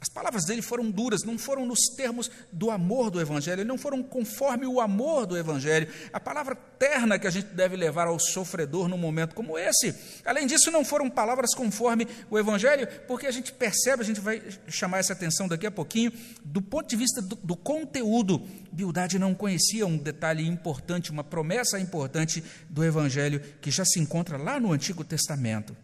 As 0.00 0.08
palavras 0.08 0.44
dele 0.44 0.62
foram 0.62 0.88
duras, 0.90 1.24
não 1.24 1.36
foram 1.36 1.66
nos 1.66 1.80
termos 1.96 2.30
do 2.52 2.70
amor 2.70 3.10
do 3.10 3.20
Evangelho, 3.20 3.64
não 3.64 3.76
foram 3.76 4.00
conforme 4.00 4.64
o 4.64 4.80
amor 4.80 5.26
do 5.26 5.36
Evangelho. 5.36 5.88
A 6.12 6.20
palavra 6.20 6.54
terna 6.54 7.18
que 7.18 7.26
a 7.26 7.30
gente 7.30 7.48
deve 7.48 7.74
levar 7.74 8.06
ao 8.06 8.18
sofredor 8.18 8.86
num 8.86 8.96
momento 8.96 9.34
como 9.34 9.58
esse. 9.58 9.92
Além 10.24 10.46
disso, 10.46 10.70
não 10.70 10.84
foram 10.84 11.10
palavras 11.10 11.52
conforme 11.52 12.06
o 12.30 12.38
Evangelho, 12.38 12.86
porque 13.08 13.26
a 13.26 13.32
gente 13.32 13.52
percebe, 13.52 14.02
a 14.02 14.06
gente 14.06 14.20
vai 14.20 14.40
chamar 14.68 14.98
essa 14.98 15.14
atenção 15.14 15.48
daqui 15.48 15.66
a 15.66 15.70
pouquinho, 15.70 16.12
do 16.44 16.62
ponto 16.62 16.88
de 16.88 16.94
vista 16.94 17.20
do, 17.20 17.34
do 17.34 17.56
conteúdo. 17.56 18.40
Bildade 18.70 19.18
não 19.18 19.34
conhecia 19.34 19.84
um 19.84 19.98
detalhe 19.98 20.46
importante, 20.46 21.10
uma 21.10 21.24
promessa 21.24 21.76
importante 21.80 22.44
do 22.70 22.84
Evangelho 22.84 23.40
que 23.60 23.72
já 23.72 23.84
se 23.84 23.98
encontra 23.98 24.36
lá 24.36 24.60
no 24.60 24.70
Antigo 24.70 25.02
Testamento. 25.02 25.76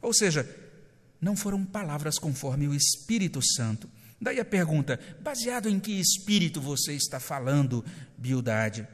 Ou 0.00 0.12
seja, 0.12 0.44
não 1.22 1.36
foram 1.36 1.64
palavras 1.64 2.18
conforme 2.18 2.66
o 2.66 2.74
Espírito 2.74 3.40
Santo. 3.40 3.88
Daí 4.20 4.40
a 4.40 4.44
pergunta: 4.44 4.98
baseado 5.20 5.68
em 5.68 5.78
que 5.78 5.92
espírito 5.92 6.60
você 6.60 6.94
está 6.94 7.20
falando, 7.20 7.84
Bildade? 8.18 8.86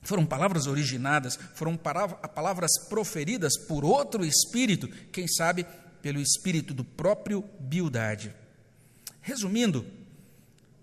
Foram 0.00 0.26
palavras 0.26 0.66
originadas, 0.66 1.38
foram 1.54 1.76
palavras 1.76 2.70
proferidas 2.88 3.56
por 3.68 3.84
outro 3.84 4.24
espírito, 4.24 4.88
quem 4.88 5.28
sabe 5.28 5.64
pelo 6.00 6.20
espírito 6.20 6.74
do 6.74 6.82
próprio 6.82 7.44
Bildade. 7.60 8.34
Resumindo, 9.20 9.86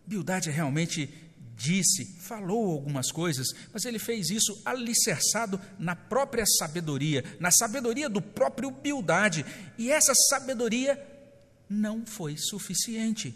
Bildade 0.08 0.50
é 0.50 0.54
realmente 0.54 1.29
disse, 1.60 2.06
falou 2.22 2.72
algumas 2.72 3.12
coisas, 3.12 3.50
mas 3.74 3.84
ele 3.84 4.00
fez 4.00 4.30
isso 4.30 4.62
alicerçado 4.64 5.60
na 5.78 5.94
própria 5.94 6.46
sabedoria, 6.46 7.22
na 7.38 7.52
sabedoria 7.52 8.08
do 8.08 8.22
próprio 8.22 8.72
Bildade, 8.72 9.46
e 9.78 9.92
essa 9.92 10.14
sabedoria 10.30 10.98
não 11.70 12.06
foi 12.06 12.38
suficiente. 12.38 13.36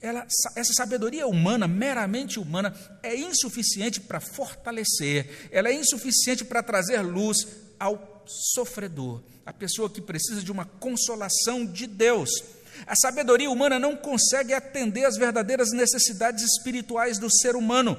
Ela, 0.00 0.26
essa 0.56 0.72
sabedoria 0.72 1.28
humana, 1.28 1.68
meramente 1.68 2.40
humana, 2.40 2.74
é 3.04 3.14
insuficiente 3.14 4.00
para 4.00 4.18
fortalecer, 4.18 5.48
ela 5.52 5.68
é 5.68 5.74
insuficiente 5.74 6.44
para 6.44 6.64
trazer 6.64 7.00
luz 7.02 7.46
ao 7.78 8.24
sofredor, 8.26 9.22
a 9.46 9.52
pessoa 9.52 9.88
que 9.88 10.00
precisa 10.00 10.42
de 10.42 10.50
uma 10.50 10.64
consolação 10.64 11.64
de 11.64 11.86
Deus. 11.86 12.30
A 12.86 12.94
sabedoria 12.96 13.50
humana 13.50 13.78
não 13.78 13.96
consegue 13.96 14.52
atender 14.52 15.04
às 15.04 15.16
verdadeiras 15.16 15.72
necessidades 15.72 16.44
espirituais 16.44 17.18
do 17.18 17.30
ser 17.30 17.56
humano. 17.56 17.98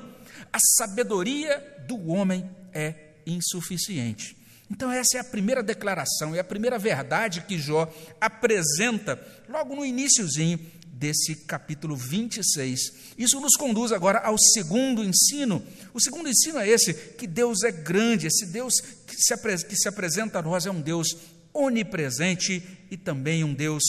A 0.52 0.60
sabedoria 0.60 1.84
do 1.88 2.10
homem 2.10 2.50
é 2.74 2.94
insuficiente. 3.26 4.38
Então, 4.70 4.92
essa 4.92 5.18
é 5.18 5.20
a 5.20 5.24
primeira 5.24 5.62
declaração, 5.62 6.34
é 6.34 6.40
a 6.40 6.44
primeira 6.44 6.80
verdade 6.80 7.42
que 7.42 7.60
Jó 7.60 7.92
apresenta 8.22 9.22
logo 9.50 9.76
no 9.76 9.86
iníciozinho 9.86 10.58
desse 11.02 11.36
capítulo 11.36 11.96
26. 11.96 12.80
Isso 13.18 13.42
nos 13.42 13.58
conduz 13.58 13.92
agora 13.92 14.20
ao 14.20 14.38
segundo 14.38 15.04
ensino. 15.04 15.62
O 15.94 16.00
segundo 16.00 16.30
ensino 16.30 16.60
é 16.60 16.70
esse: 16.70 16.94
que 16.94 17.28
Deus 17.28 17.64
é 17.64 17.72
grande, 17.72 18.28
esse 18.28 18.46
Deus 18.46 18.76
que 18.80 19.16
se, 19.18 19.36
que 19.66 19.76
se 19.76 19.90
apresenta 19.90 20.40
a 20.40 20.42
nós 20.42 20.66
é 20.66 20.72
um 20.72 20.80
Deus 20.80 21.18
onipresente 21.54 22.64
e 22.90 22.96
também 22.96 23.44
um 23.44 23.54
Deus 23.54 23.84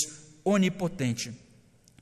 onipotente. 0.44 1.32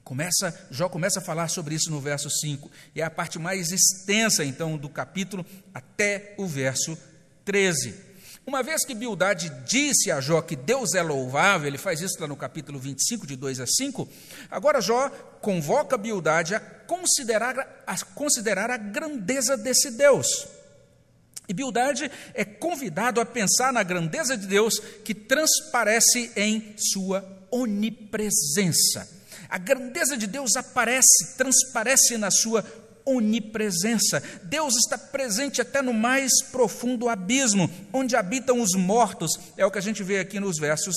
Começa, 0.03 0.67
Jó 0.71 0.89
começa 0.89 1.21
a 1.21 1.23
falar 1.23 1.49
sobre 1.49 1.75
isso 1.75 1.91
no 1.91 2.01
verso 2.01 2.29
5, 2.29 2.71
e 2.95 3.01
é 3.01 3.05
a 3.05 3.11
parte 3.11 3.39
mais 3.39 3.71
extensa 3.71 4.45
então 4.45 4.77
do 4.77 4.89
capítulo 4.89 5.47
até 5.73 6.35
o 6.37 6.47
verso 6.47 6.99
13. 7.45 7.95
Uma 8.47 8.63
vez 8.63 8.85
que 8.85 8.95
Bildade 8.95 9.51
disse 9.65 10.11
a 10.11 10.21
Jó 10.21 10.43
que 10.43 10.57
Deus 10.57 10.95
é 10.95 11.03
louvável, 11.03 11.69
ele 11.69 11.79
faz 11.79 12.01
isso 12.01 12.21
lá 12.21 12.27
no 12.27 12.35
capítulo 12.35 12.79
25, 12.81 13.27
de 13.27 13.37
2 13.37 13.61
a 13.61 13.67
5, 13.67 14.09
agora 14.51 14.81
Jó 14.81 15.09
convoca 15.41 15.97
Bildade 15.97 16.55
a 16.55 16.61
considerar, 16.61 17.85
a 17.87 17.97
considerar 18.07 18.71
a 18.71 18.77
grandeza 18.77 19.57
desse 19.57 19.93
Deus. 19.93 20.27
E 21.49 21.55
Bildade 21.55 22.11
é 22.35 22.45
convidado 22.45 23.21
a 23.21 23.27
pensar 23.27 23.73
na 23.73 23.83
grandeza 23.83 24.37
de 24.37 24.47
Deus 24.47 24.81
que 25.05 25.15
transparece 25.15 26.33
em 26.35 26.75
sua 26.77 27.40
onipresença. 27.51 29.09
A 29.49 29.59
grandeza 29.59 30.17
de 30.17 30.27
Deus 30.27 30.57
aparece, 30.57 31.37
transparece 31.37 32.17
na 32.17 32.31
sua 32.31 32.65
onipresença. 33.05 34.23
Deus 34.45 34.77
está 34.77 34.97
presente 34.97 35.61
até 35.61 35.83
no 35.83 35.93
mais 35.93 36.43
profundo 36.53 37.09
abismo, 37.09 37.69
onde 37.93 38.17
habitam 38.17 38.61
os 38.61 38.75
mortos. 38.75 39.33
É 39.57 39.65
o 39.65 39.71
que 39.71 39.79
a 39.79 39.83
gente 39.83 40.03
vê 40.03 40.21
aqui 40.21 40.39
nos 40.39 40.59
versos 40.59 40.95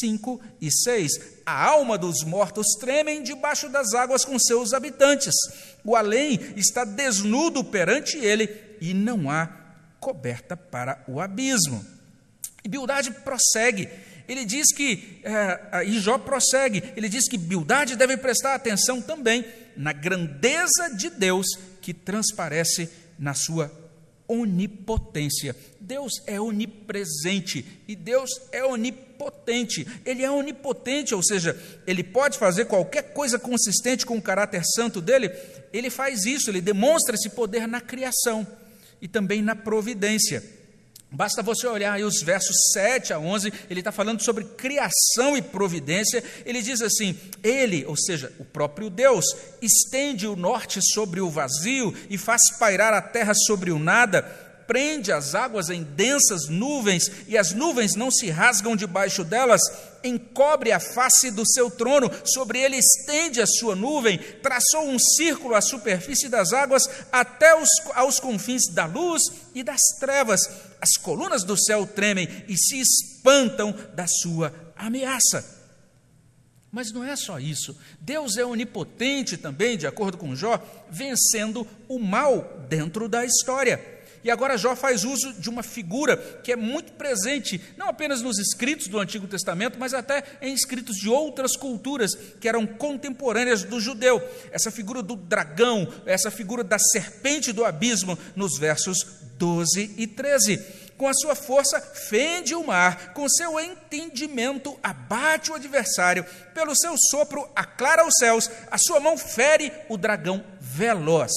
5 0.00 0.40
e 0.60 0.70
6. 0.70 1.12
A 1.44 1.64
alma 1.64 1.98
dos 1.98 2.22
mortos 2.24 2.66
tremem 2.78 3.22
debaixo 3.22 3.68
das 3.68 3.94
águas 3.94 4.24
com 4.24 4.38
seus 4.38 4.72
habitantes. 4.72 5.34
O 5.84 5.96
além 5.96 6.38
está 6.56 6.84
desnudo 6.84 7.64
perante 7.64 8.16
ele 8.18 8.48
e 8.80 8.94
não 8.94 9.30
há 9.30 9.48
coberta 9.98 10.56
para 10.56 11.02
o 11.08 11.20
abismo. 11.20 11.84
E 12.64 12.68
Bildade 12.68 13.10
prossegue 13.10 13.88
ele 14.28 14.44
diz 14.44 14.72
que, 14.74 15.20
é, 15.24 15.84
e 15.84 15.98
Jó 15.98 16.18
prossegue, 16.18 16.82
ele 16.96 17.08
diz 17.08 17.28
que 17.28 17.38
Bildade 17.38 17.96
deve 17.96 18.16
prestar 18.16 18.54
atenção 18.54 19.00
também 19.00 19.44
na 19.76 19.92
grandeza 19.92 20.90
de 20.96 21.08
Deus 21.08 21.46
que 21.80 21.94
transparece 21.94 22.90
na 23.18 23.32
sua 23.32 23.72
onipotência. 24.28 25.56
Deus 25.80 26.12
é 26.26 26.38
onipresente 26.38 27.64
e 27.88 27.96
Deus 27.96 28.28
é 28.52 28.62
onipotente. 28.62 29.86
Ele 30.04 30.22
é 30.22 30.30
onipotente, 30.30 31.14
ou 31.14 31.22
seja, 31.22 31.58
ele 31.86 32.04
pode 32.04 32.36
fazer 32.36 32.66
qualquer 32.66 33.14
coisa 33.14 33.38
consistente 33.38 34.04
com 34.04 34.18
o 34.18 34.22
caráter 34.22 34.62
santo 34.64 35.00
dele. 35.00 35.32
Ele 35.72 35.88
faz 35.88 36.26
isso, 36.26 36.50
ele 36.50 36.60
demonstra 36.60 37.14
esse 37.14 37.30
poder 37.30 37.66
na 37.66 37.80
criação 37.80 38.46
e 39.00 39.08
também 39.08 39.40
na 39.40 39.56
providência. 39.56 40.57
Basta 41.10 41.42
você 41.42 41.66
olhar 41.66 41.94
aí 41.94 42.04
os 42.04 42.20
versos 42.20 42.54
7 42.74 43.14
a 43.14 43.18
11, 43.18 43.50
ele 43.70 43.80
está 43.80 43.90
falando 43.90 44.22
sobre 44.22 44.44
criação 44.44 45.38
e 45.38 45.42
providência. 45.42 46.22
Ele 46.44 46.60
diz 46.60 46.82
assim: 46.82 47.18
Ele, 47.42 47.84
ou 47.86 47.96
seja, 47.96 48.30
o 48.38 48.44
próprio 48.44 48.90
Deus, 48.90 49.24
estende 49.62 50.26
o 50.26 50.36
norte 50.36 50.80
sobre 50.82 51.20
o 51.20 51.30
vazio 51.30 51.94
e 52.10 52.18
faz 52.18 52.42
pairar 52.58 52.92
a 52.92 53.00
terra 53.00 53.32
sobre 53.34 53.70
o 53.70 53.78
nada, 53.78 54.20
prende 54.66 55.10
as 55.10 55.34
águas 55.34 55.70
em 55.70 55.82
densas 55.82 56.46
nuvens 56.46 57.10
e 57.26 57.38
as 57.38 57.54
nuvens 57.54 57.94
não 57.94 58.10
se 58.10 58.28
rasgam 58.28 58.76
debaixo 58.76 59.24
delas, 59.24 59.62
encobre 60.04 60.72
a 60.72 60.78
face 60.78 61.30
do 61.30 61.50
seu 61.50 61.70
trono, 61.70 62.10
sobre 62.22 62.58
ele 62.58 62.76
estende 62.76 63.40
a 63.40 63.46
sua 63.46 63.74
nuvem, 63.74 64.18
traçou 64.42 64.86
um 64.86 64.98
círculo 64.98 65.54
à 65.54 65.62
superfície 65.62 66.28
das 66.28 66.52
águas 66.52 66.82
até 67.10 67.58
os, 67.58 67.70
aos 67.94 68.20
confins 68.20 68.64
da 68.74 68.84
luz 68.84 69.22
e 69.54 69.62
das 69.62 69.80
trevas 69.98 70.67
as 70.80 70.96
colunas 70.96 71.44
do 71.44 71.56
céu 71.56 71.86
tremem 71.86 72.28
e 72.48 72.56
se 72.56 72.80
espantam 72.80 73.74
da 73.94 74.06
sua 74.06 74.52
ameaça. 74.76 75.56
Mas 76.70 76.92
não 76.92 77.02
é 77.02 77.16
só 77.16 77.38
isso. 77.38 77.76
Deus 78.00 78.36
é 78.36 78.44
onipotente 78.44 79.36
também, 79.36 79.76
de 79.76 79.86
acordo 79.86 80.18
com 80.18 80.36
Jó, 80.36 80.62
vencendo 80.90 81.66
o 81.88 81.98
mal 81.98 82.66
dentro 82.68 83.08
da 83.08 83.24
história. 83.24 83.98
E 84.22 84.30
agora 84.30 84.58
Jó 84.58 84.74
faz 84.74 85.04
uso 85.04 85.32
de 85.34 85.48
uma 85.48 85.62
figura 85.62 86.16
que 86.42 86.52
é 86.52 86.56
muito 86.56 86.92
presente, 86.92 87.60
não 87.76 87.88
apenas 87.88 88.20
nos 88.20 88.38
escritos 88.38 88.88
do 88.88 88.98
Antigo 88.98 89.26
Testamento, 89.26 89.78
mas 89.78 89.94
até 89.94 90.22
em 90.42 90.52
escritos 90.52 90.96
de 90.96 91.08
outras 91.08 91.56
culturas 91.56 92.14
que 92.40 92.48
eram 92.48 92.66
contemporâneas 92.66 93.62
do 93.62 93.80
judeu. 93.80 94.22
Essa 94.50 94.70
figura 94.70 95.02
do 95.02 95.16
dragão, 95.16 95.88
essa 96.04 96.30
figura 96.30 96.64
da 96.64 96.78
serpente 96.78 97.52
do 97.52 97.64
abismo, 97.64 98.18
nos 98.34 98.58
versos 98.58 99.17
12 99.38 99.94
e 99.96 100.06
13. 100.06 100.58
Com 100.98 101.06
a 101.06 101.14
sua 101.14 101.36
força, 101.36 101.80
fende 101.80 102.56
o 102.56 102.66
mar, 102.66 103.12
com 103.12 103.28
seu 103.28 103.60
entendimento, 103.60 104.76
abate 104.82 105.52
o 105.52 105.54
adversário, 105.54 106.26
pelo 106.52 106.74
seu 106.74 106.96
sopro, 107.10 107.48
aclara 107.54 108.04
os 108.04 108.14
céus, 108.18 108.50
a 108.68 108.76
sua 108.76 108.98
mão 108.98 109.16
fere 109.16 109.72
o 109.88 109.96
dragão 109.96 110.44
veloz. 110.60 111.32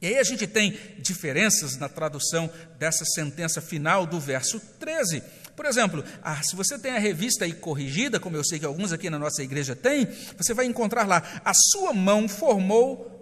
E 0.00 0.06
aí 0.06 0.18
a 0.18 0.22
gente 0.22 0.46
tem 0.46 0.78
diferenças 0.98 1.76
na 1.76 1.88
tradução 1.88 2.48
dessa 2.78 3.04
sentença 3.04 3.60
final 3.60 4.06
do 4.06 4.20
verso 4.20 4.60
13. 4.78 5.22
Por 5.56 5.64
exemplo, 5.64 6.04
ah, 6.22 6.40
se 6.42 6.54
você 6.54 6.78
tem 6.78 6.92
a 6.92 6.98
revista 6.98 7.46
aí 7.46 7.52
corrigida, 7.54 8.20
como 8.20 8.36
eu 8.36 8.44
sei 8.44 8.58
que 8.58 8.66
alguns 8.66 8.92
aqui 8.92 9.08
na 9.08 9.18
nossa 9.18 9.42
igreja 9.42 9.74
têm, 9.74 10.06
você 10.36 10.52
vai 10.52 10.66
encontrar 10.66 11.06
lá: 11.08 11.22
a 11.42 11.52
sua 11.72 11.94
mão 11.94 12.28
formou 12.28 13.15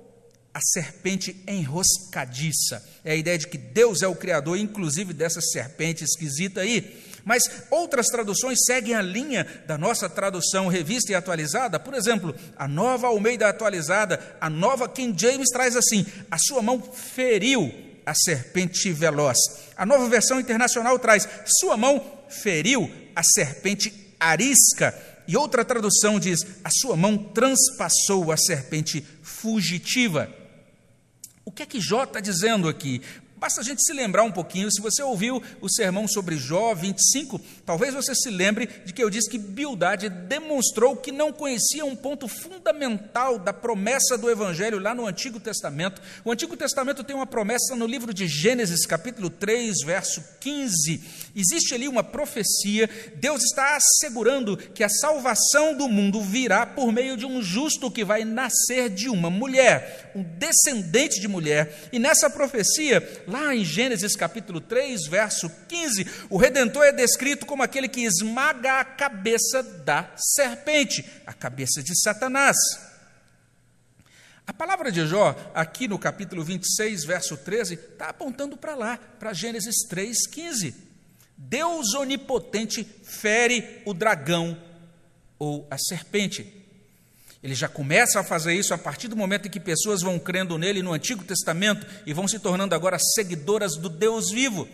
a 0.54 0.60
serpente 0.60 1.36
enroscadiça. 1.48 2.80
É 3.04 3.10
a 3.10 3.16
ideia 3.16 3.36
de 3.36 3.48
que 3.48 3.58
Deus 3.58 4.02
é 4.02 4.06
o 4.06 4.14
criador, 4.14 4.56
inclusive 4.56 5.12
dessa 5.12 5.40
serpente 5.40 6.04
esquisita 6.04 6.60
aí. 6.60 7.02
Mas 7.24 7.50
outras 7.70 8.06
traduções 8.06 8.60
seguem 8.64 8.94
a 8.94 9.02
linha 9.02 9.44
da 9.66 9.76
nossa 9.76 10.08
tradução 10.08 10.68
revista 10.68 11.10
e 11.10 11.14
atualizada. 11.14 11.80
Por 11.80 11.92
exemplo, 11.92 12.34
a 12.56 12.68
nova 12.68 13.08
Almeida 13.08 13.48
atualizada, 13.48 14.36
a 14.40 14.48
nova 14.48 14.88
King 14.88 15.20
James 15.20 15.48
traz 15.48 15.74
assim: 15.74 16.06
a 16.30 16.38
sua 16.38 16.62
mão 16.62 16.80
feriu 16.80 17.72
a 18.06 18.14
serpente 18.14 18.92
veloz. 18.92 19.38
A 19.76 19.84
nova 19.84 20.08
versão 20.08 20.38
internacional 20.38 20.98
traz: 21.00 21.28
sua 21.58 21.76
mão 21.76 22.04
feriu 22.28 22.88
a 23.16 23.24
serpente 23.24 23.92
arisca. 24.20 24.94
E 25.26 25.36
outra 25.36 25.64
tradução 25.64 26.20
diz: 26.20 26.40
a 26.62 26.70
sua 26.70 26.94
mão 26.94 27.16
transpassou 27.16 28.30
a 28.30 28.36
serpente 28.36 29.04
fugitiva. 29.22 30.43
O 31.44 31.52
que 31.52 31.62
é 31.62 31.66
que 31.66 31.80
Jó 31.80 32.04
está 32.04 32.20
dizendo 32.20 32.68
aqui? 32.68 33.02
Basta 33.44 33.60
a 33.60 33.64
gente 33.64 33.84
se 33.84 33.92
lembrar 33.92 34.22
um 34.22 34.32
pouquinho, 34.32 34.72
se 34.72 34.80
você 34.80 35.02
ouviu 35.02 35.42
o 35.60 35.68
sermão 35.68 36.08
sobre 36.08 36.38
Jó 36.38 36.74
25, 36.74 37.38
talvez 37.66 37.92
você 37.92 38.14
se 38.14 38.30
lembre 38.30 38.66
de 38.86 38.94
que 38.94 39.04
eu 39.04 39.10
disse 39.10 39.28
que 39.28 39.36
Bildade 39.36 40.08
demonstrou 40.08 40.96
que 40.96 41.12
não 41.12 41.30
conhecia 41.30 41.84
um 41.84 41.94
ponto 41.94 42.26
fundamental 42.26 43.38
da 43.38 43.52
promessa 43.52 44.16
do 44.16 44.30
Evangelho 44.30 44.78
lá 44.78 44.94
no 44.94 45.06
Antigo 45.06 45.38
Testamento. 45.38 46.00
O 46.24 46.32
Antigo 46.32 46.56
Testamento 46.56 47.04
tem 47.04 47.14
uma 47.14 47.26
promessa 47.26 47.76
no 47.76 47.86
livro 47.86 48.14
de 48.14 48.26
Gênesis, 48.26 48.86
capítulo 48.86 49.28
3, 49.28 49.82
verso 49.84 50.24
15. 50.40 51.02
Existe 51.36 51.74
ali 51.74 51.86
uma 51.86 52.02
profecia, 52.02 52.88
Deus 53.16 53.42
está 53.42 53.76
assegurando 53.76 54.56
que 54.56 54.82
a 54.82 54.88
salvação 54.88 55.76
do 55.76 55.86
mundo 55.86 56.22
virá 56.22 56.64
por 56.64 56.90
meio 56.90 57.14
de 57.14 57.26
um 57.26 57.42
justo 57.42 57.90
que 57.90 58.06
vai 58.06 58.24
nascer 58.24 58.88
de 58.88 59.10
uma 59.10 59.28
mulher, 59.28 60.12
um 60.14 60.22
descendente 60.22 61.20
de 61.20 61.28
mulher. 61.28 61.90
E 61.92 61.98
nessa 61.98 62.30
profecia, 62.30 63.02
Lá 63.34 63.52
em 63.52 63.64
Gênesis 63.64 64.14
capítulo 64.14 64.60
3, 64.60 65.08
verso 65.08 65.50
15, 65.66 66.06
o 66.30 66.36
redentor 66.36 66.84
é 66.84 66.92
descrito 66.92 67.44
como 67.44 67.64
aquele 67.64 67.88
que 67.88 68.04
esmaga 68.04 68.78
a 68.78 68.84
cabeça 68.84 69.60
da 69.60 70.08
serpente, 70.16 71.04
a 71.26 71.32
cabeça 71.32 71.82
de 71.82 72.00
Satanás. 72.00 72.56
A 74.46 74.52
palavra 74.52 74.92
de 74.92 75.04
Jó, 75.04 75.34
aqui 75.52 75.88
no 75.88 75.98
capítulo 75.98 76.44
26, 76.44 77.04
verso 77.04 77.36
13, 77.36 77.74
está 77.74 78.10
apontando 78.10 78.56
para 78.56 78.76
lá, 78.76 79.00
para 79.18 79.32
Gênesis 79.32 79.78
3, 79.88 80.28
15. 80.28 80.72
Deus 81.36 81.92
onipotente 81.94 82.84
fere 83.02 83.82
o 83.84 83.92
dragão 83.92 84.56
ou 85.40 85.66
a 85.72 85.76
serpente. 85.76 86.63
Ele 87.44 87.54
já 87.54 87.68
começa 87.68 88.18
a 88.18 88.24
fazer 88.24 88.54
isso 88.54 88.72
a 88.72 88.78
partir 88.78 89.06
do 89.06 89.14
momento 89.14 89.46
em 89.46 89.50
que 89.50 89.60
pessoas 89.60 90.00
vão 90.00 90.18
crendo 90.18 90.56
nele 90.56 90.82
no 90.82 90.94
Antigo 90.94 91.22
Testamento 91.22 91.86
e 92.06 92.14
vão 92.14 92.26
se 92.26 92.38
tornando 92.38 92.74
agora 92.74 92.98
seguidoras 92.98 93.76
do 93.76 93.90
Deus 93.90 94.30
vivo. 94.30 94.66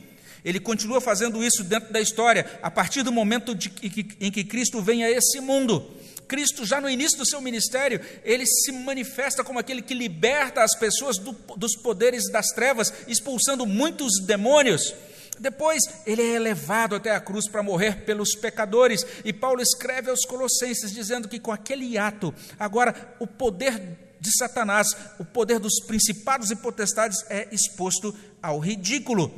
Ele 0.45 0.61
continua 0.61 1.01
fazendo 1.01 1.43
isso 1.43 1.65
dentro 1.65 1.93
da 1.93 2.01
história, 2.01 2.49
a 2.63 2.71
partir 2.71 3.03
do 3.03 3.11
momento 3.11 3.57
de, 3.57 3.73
em 4.21 4.31
que 4.31 4.45
Cristo 4.45 4.81
vem 4.81 5.03
a 5.03 5.11
esse 5.11 5.41
mundo. 5.41 5.85
Cristo, 6.29 6.65
já 6.65 6.81
no 6.81 6.89
início 6.89 7.19
do 7.19 7.27
seu 7.27 7.41
ministério, 7.41 8.01
ele 8.25 8.47
se 8.47 8.71
manifesta 8.71 9.43
como 9.43 9.59
aquele 9.59 9.83
que 9.83 9.93
liberta 9.93 10.63
as 10.63 10.79
pessoas 10.79 11.19
do, 11.19 11.33
dos 11.57 11.75
poderes 11.75 12.31
das 12.31 12.47
trevas, 12.55 12.95
expulsando 13.09 13.67
muitos 13.67 14.25
demônios. 14.25 14.95
Depois, 15.41 15.83
ele 16.07 16.21
é 16.21 16.35
elevado 16.35 16.95
até 16.95 17.15
a 17.15 17.21
cruz 17.21 17.49
para 17.49 17.63
morrer 17.63 18.05
pelos 18.05 18.37
pecadores. 18.37 19.07
E 19.25 19.33
Paulo 19.33 19.63
escreve 19.63 20.11
aos 20.11 20.27
Colossenses 20.27 20.93
dizendo 20.93 21.29
que 21.29 21.41
com 21.41 21.51
aquele 21.51 21.97
ato, 21.97 22.35
agora 22.59 23.17
o 23.19 23.27
poder 23.27 23.81
de 24.21 24.31
Satanás, 24.37 24.95
o 25.19 25.25
poder 25.25 25.59
dos 25.59 25.81
principados 25.87 26.51
e 26.51 26.57
potestades 26.57 27.25
é 27.31 27.49
exposto 27.51 28.15
ao 28.43 28.59
ridículo. 28.59 29.33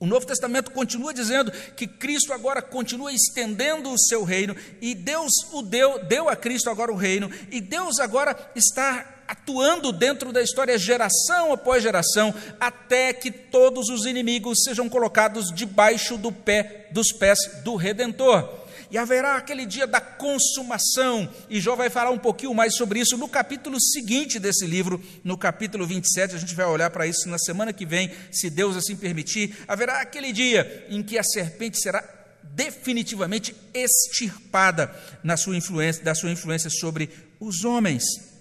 O 0.00 0.06
Novo 0.06 0.26
Testamento 0.26 0.72
continua 0.72 1.14
dizendo 1.14 1.52
que 1.76 1.86
Cristo 1.86 2.32
agora 2.32 2.60
continua 2.60 3.12
estendendo 3.12 3.92
o 3.92 3.98
seu 4.00 4.24
reino 4.24 4.56
e 4.80 4.96
Deus 4.96 5.30
o 5.52 5.62
deu, 5.62 6.04
deu 6.06 6.28
a 6.28 6.34
Cristo 6.34 6.68
agora 6.68 6.92
o 6.92 6.96
reino 6.96 7.30
e 7.52 7.60
Deus 7.60 8.00
agora 8.00 8.36
está 8.56 9.21
atuando 9.32 9.92
dentro 9.92 10.30
da 10.30 10.42
história 10.42 10.78
geração 10.78 11.54
após 11.54 11.82
geração, 11.82 12.34
até 12.60 13.14
que 13.14 13.30
todos 13.30 13.88
os 13.88 14.04
inimigos 14.04 14.62
sejam 14.62 14.90
colocados 14.90 15.50
debaixo 15.54 16.18
do 16.18 16.30
pé 16.30 16.88
dos 16.92 17.12
pés 17.12 17.38
do 17.64 17.74
redentor. 17.74 18.60
E 18.90 18.98
haverá 18.98 19.36
aquele 19.36 19.64
dia 19.64 19.86
da 19.86 20.02
consumação, 20.02 21.26
e 21.48 21.58
Jó 21.58 21.74
vai 21.74 21.88
falar 21.88 22.10
um 22.10 22.18
pouquinho 22.18 22.52
mais 22.52 22.76
sobre 22.76 23.00
isso 23.00 23.16
no 23.16 23.26
capítulo 23.26 23.80
seguinte 23.80 24.38
desse 24.38 24.66
livro, 24.66 25.02
no 25.24 25.38
capítulo 25.38 25.86
27. 25.86 26.36
A 26.36 26.38
gente 26.38 26.54
vai 26.54 26.66
olhar 26.66 26.90
para 26.90 27.06
isso 27.06 27.26
na 27.26 27.38
semana 27.38 27.72
que 27.72 27.86
vem, 27.86 28.10
se 28.30 28.50
Deus 28.50 28.76
assim 28.76 28.94
permitir. 28.94 29.56
Haverá 29.66 30.02
aquele 30.02 30.30
dia 30.30 30.86
em 30.90 31.02
que 31.02 31.16
a 31.18 31.24
serpente 31.24 31.80
será 31.80 32.04
definitivamente 32.42 33.56
extirpada 33.72 34.94
na 35.24 35.38
sua 35.38 35.56
influência, 35.56 36.04
da 36.04 36.14
sua 36.14 36.30
influência 36.30 36.68
sobre 36.68 37.08
os 37.40 37.64
homens. 37.64 38.31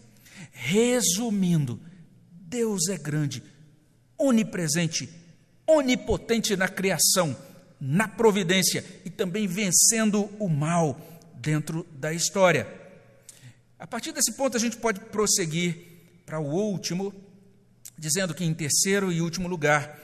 Resumindo, 0.64 1.82
Deus 2.30 2.88
é 2.88 2.96
grande, 2.96 3.42
onipresente, 4.16 5.10
onipotente 5.66 6.56
na 6.56 6.68
criação, 6.68 7.36
na 7.80 8.08
providência 8.08 8.86
e 9.04 9.10
também 9.10 9.48
vencendo 9.48 10.30
o 10.38 10.48
mal 10.48 11.02
dentro 11.34 11.84
da 11.94 12.14
história. 12.14 12.68
A 13.80 13.88
partir 13.88 14.12
desse 14.12 14.34
ponto, 14.34 14.56
a 14.56 14.60
gente 14.60 14.78
pode 14.78 15.00
prosseguir 15.00 15.78
para 16.28 16.40
o 16.40 16.46
último, 16.46 17.12
dizendo 17.98 18.36
que, 18.36 18.46
em 18.46 18.54
terceiro 18.54 19.12
e 19.12 19.20
último 19.20 19.48
lugar, 19.48 20.00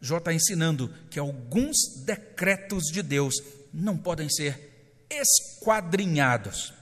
Jó 0.00 0.18
está 0.18 0.34
ensinando 0.34 0.92
que 1.10 1.20
alguns 1.20 1.76
decretos 2.04 2.86
de 2.86 3.02
Deus 3.02 3.36
não 3.72 3.96
podem 3.96 4.28
ser 4.28 5.06
esquadrinhados. 5.08 6.74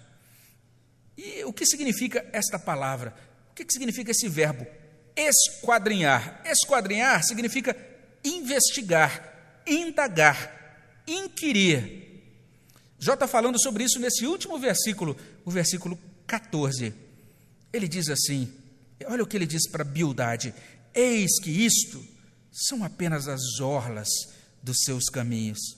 E 1.23 1.45
o 1.45 1.53
que 1.53 1.67
significa 1.67 2.25
esta 2.33 2.59
palavra? 2.59 3.15
O 3.51 3.55
que 3.55 3.71
significa 3.71 4.11
esse 4.11 4.27
verbo? 4.27 4.67
Esquadrinhar. 5.15 6.41
Esquadrinhar 6.47 7.23
significa 7.23 7.77
investigar, 8.25 9.63
indagar, 9.67 11.03
inquirir. 11.07 12.23
Jó 12.99 13.13
está 13.13 13.29
falando 13.29 13.61
sobre 13.61 13.85
isso 13.85 13.99
nesse 13.99 14.27
último 14.27 14.59
versículo, 14.59 15.15
o 15.45 15.51
versículo 15.51 15.99
14. 16.27 16.95
Ele 17.71 17.87
diz 17.87 18.09
assim: 18.09 18.51
olha 19.05 19.23
o 19.23 19.27
que 19.27 19.37
ele 19.37 19.47
diz 19.47 19.69
para 19.69 19.85
Bildade: 19.85 20.55
Eis 20.95 21.39
que 21.39 21.51
isto 21.51 22.03
são 22.51 22.83
apenas 22.83 23.29
as 23.29 23.61
orlas 23.61 24.09
dos 24.63 24.79
seus 24.85 25.05
caminhos. 25.11 25.77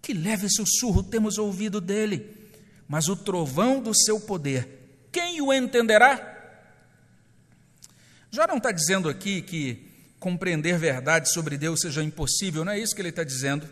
Que 0.00 0.14
leve 0.14 0.48
sussurro 0.48 1.02
temos 1.02 1.38
ouvido 1.38 1.80
dele 1.80 2.43
mas 2.88 3.08
o 3.08 3.16
trovão 3.16 3.80
do 3.80 3.94
seu 3.94 4.20
poder, 4.20 4.68
quem 5.10 5.40
o 5.40 5.52
entenderá? 5.52 6.32
Já 8.30 8.46
não 8.46 8.56
está 8.56 8.72
dizendo 8.72 9.08
aqui 9.08 9.42
que 9.42 9.90
compreender 10.18 10.78
verdade 10.78 11.32
sobre 11.32 11.56
Deus 11.56 11.80
seja 11.80 12.02
impossível, 12.02 12.64
não 12.64 12.72
é 12.72 12.78
isso 12.78 12.94
que 12.94 13.00
ele 13.02 13.10
está 13.10 13.22
dizendo 13.22 13.68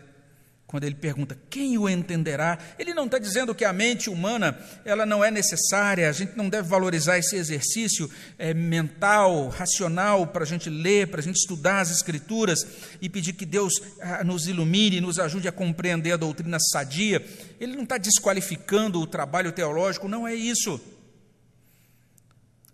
quando 0.73 0.85
ele 0.85 0.95
pergunta 0.95 1.37
quem 1.51 1.77
o 1.77 1.87
entenderá, 1.87 2.57
ele 2.79 2.95
não 2.95 3.05
está 3.05 3.19
dizendo 3.19 3.53
que 3.53 3.63
a 3.63 3.71
mente 3.71 4.09
humana 4.09 4.57
ela 4.83 5.05
não 5.05 5.23
é 5.23 5.29
necessária, 5.29 6.09
a 6.09 6.11
gente 6.11 6.35
não 6.35 6.49
deve 6.49 6.67
valorizar 6.67 7.15
esse 7.15 7.35
exercício 7.35 8.09
é, 8.39 8.55
mental, 8.55 9.49
racional, 9.49 10.25
para 10.25 10.41
a 10.41 10.47
gente 10.47 10.71
ler, 10.71 11.09
para 11.09 11.19
a 11.19 11.23
gente 11.23 11.35
estudar 11.35 11.81
as 11.81 11.91
Escrituras 11.91 12.65
e 12.99 13.07
pedir 13.07 13.33
que 13.33 13.45
Deus 13.45 13.71
ah, 14.01 14.23
nos 14.23 14.47
ilumine, 14.47 14.99
nos 14.99 15.19
ajude 15.19 15.47
a 15.47 15.51
compreender 15.51 16.13
a 16.13 16.17
doutrina 16.17 16.57
sadia. 16.59 17.23
Ele 17.59 17.75
não 17.75 17.83
está 17.83 17.99
desqualificando 17.99 18.99
o 18.99 19.05
trabalho 19.05 19.51
teológico, 19.51 20.07
não 20.07 20.27
é 20.27 20.33
isso. 20.33 20.81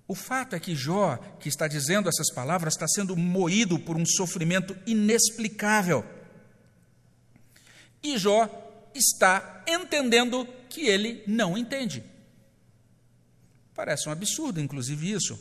O 0.08 0.16
fato 0.16 0.56
é 0.56 0.60
que 0.62 0.74
Jó, 0.74 1.18
que 1.38 1.50
está 1.50 1.68
dizendo 1.68 2.08
essas 2.08 2.34
palavras, 2.34 2.76
está 2.76 2.88
sendo 2.88 3.18
moído 3.18 3.78
por 3.78 3.98
um 3.98 4.06
sofrimento 4.06 4.74
inexplicável. 4.88 6.06
E 8.02 8.18
Jó 8.18 8.50
está 8.94 9.64
entendendo 9.68 10.48
que 10.70 10.88
ele 10.88 11.24
não 11.28 11.58
entende. 11.58 12.04
Parece 13.74 14.10
um 14.10 14.12
absurdo, 14.12 14.60
inclusive, 14.60 15.12
isso. 15.12 15.40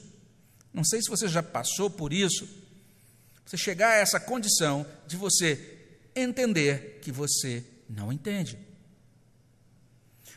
Não 0.73 0.85
sei 0.85 1.03
se 1.03 1.09
você 1.09 1.29
já 1.29 1.43
passou 1.43 1.91
por 1.91 2.13
isso. 2.13 2.49
Você 3.45 3.57
chegar 3.57 3.91
a 3.91 3.97
essa 3.97 4.21
condição 4.21 4.87
de 5.07 5.17
você 5.17 5.79
entender 6.15 7.01
que 7.03 7.11
você 7.11 7.65
não 7.89 8.13
entende. 8.13 8.59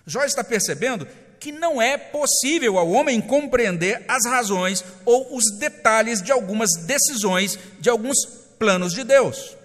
Jó 0.06 0.24
está 0.24 0.44
percebendo 0.44 1.08
que 1.40 1.52
não 1.52 1.82
é 1.82 1.98
possível 1.98 2.78
ao 2.78 2.90
homem 2.90 3.20
compreender 3.20 4.06
as 4.08 4.26
razões 4.26 4.84
ou 5.06 5.36
os 5.36 5.44
detalhes 5.58 6.22
de 6.22 6.32
algumas 6.32 6.70
decisões, 6.86 7.58
de 7.80 7.90
alguns 7.90 8.18
planos 8.58 8.94
de 8.94 9.04
Deus. 9.04 9.58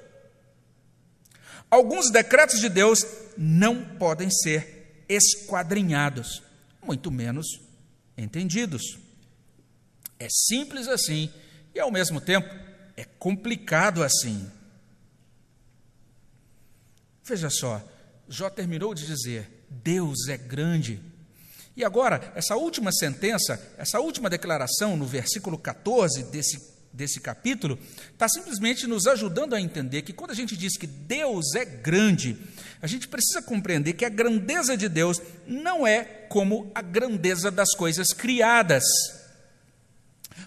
Alguns 1.77 2.11
decretos 2.11 2.59
de 2.59 2.71
Deus 2.71 3.05
não 3.37 3.85
podem 3.85 4.31
ser 4.31 5.05
esquadrinhados, 5.07 6.43
muito 6.83 7.11
menos 7.11 7.61
entendidos. 8.17 8.99
É 10.19 10.27
simples 10.31 10.89
assim 10.89 11.31
e, 11.75 11.79
ao 11.79 11.91
mesmo 11.91 12.19
tempo, 12.19 12.49
é 12.97 13.05
complicado 13.05 14.03
assim. 14.03 14.51
Veja 17.23 17.51
só, 17.51 17.87
Jó 18.27 18.49
terminou 18.49 18.95
de 18.95 19.05
dizer: 19.05 19.67
Deus 19.69 20.29
é 20.29 20.39
grande. 20.39 20.99
E 21.77 21.85
agora, 21.85 22.33
essa 22.35 22.57
última 22.57 22.91
sentença, 22.91 23.75
essa 23.77 24.01
última 24.01 24.31
declaração 24.31 24.97
no 24.97 25.05
versículo 25.05 25.59
14 25.59 26.23
desse, 26.23 26.59
desse 26.97 27.21
capítulo, 27.21 27.79
está 28.11 28.27
simplesmente 28.29 28.87
nos 28.87 29.07
ajudando 29.07 29.55
a 29.55 29.61
entender 29.61 30.03
que 30.03 30.15
quando 30.15 30.31
a 30.31 30.35
gente 30.35 30.57
diz 30.57 30.77
que 30.79 30.87
Deus 30.87 31.55
é 31.55 31.65
grande, 31.65 32.37
a 32.81 32.87
gente 32.87 33.07
precisa 33.07 33.43
compreender 33.43 33.93
que 33.93 34.05
a 34.05 34.09
grandeza 34.09 34.77
de 34.77 34.89
Deus 34.89 35.21
não 35.47 35.87
é 35.87 36.05
como 36.05 36.71
a 36.75 36.81
grandeza 36.81 37.51
das 37.51 37.75
coisas 37.75 38.09
criadas. 38.09 38.83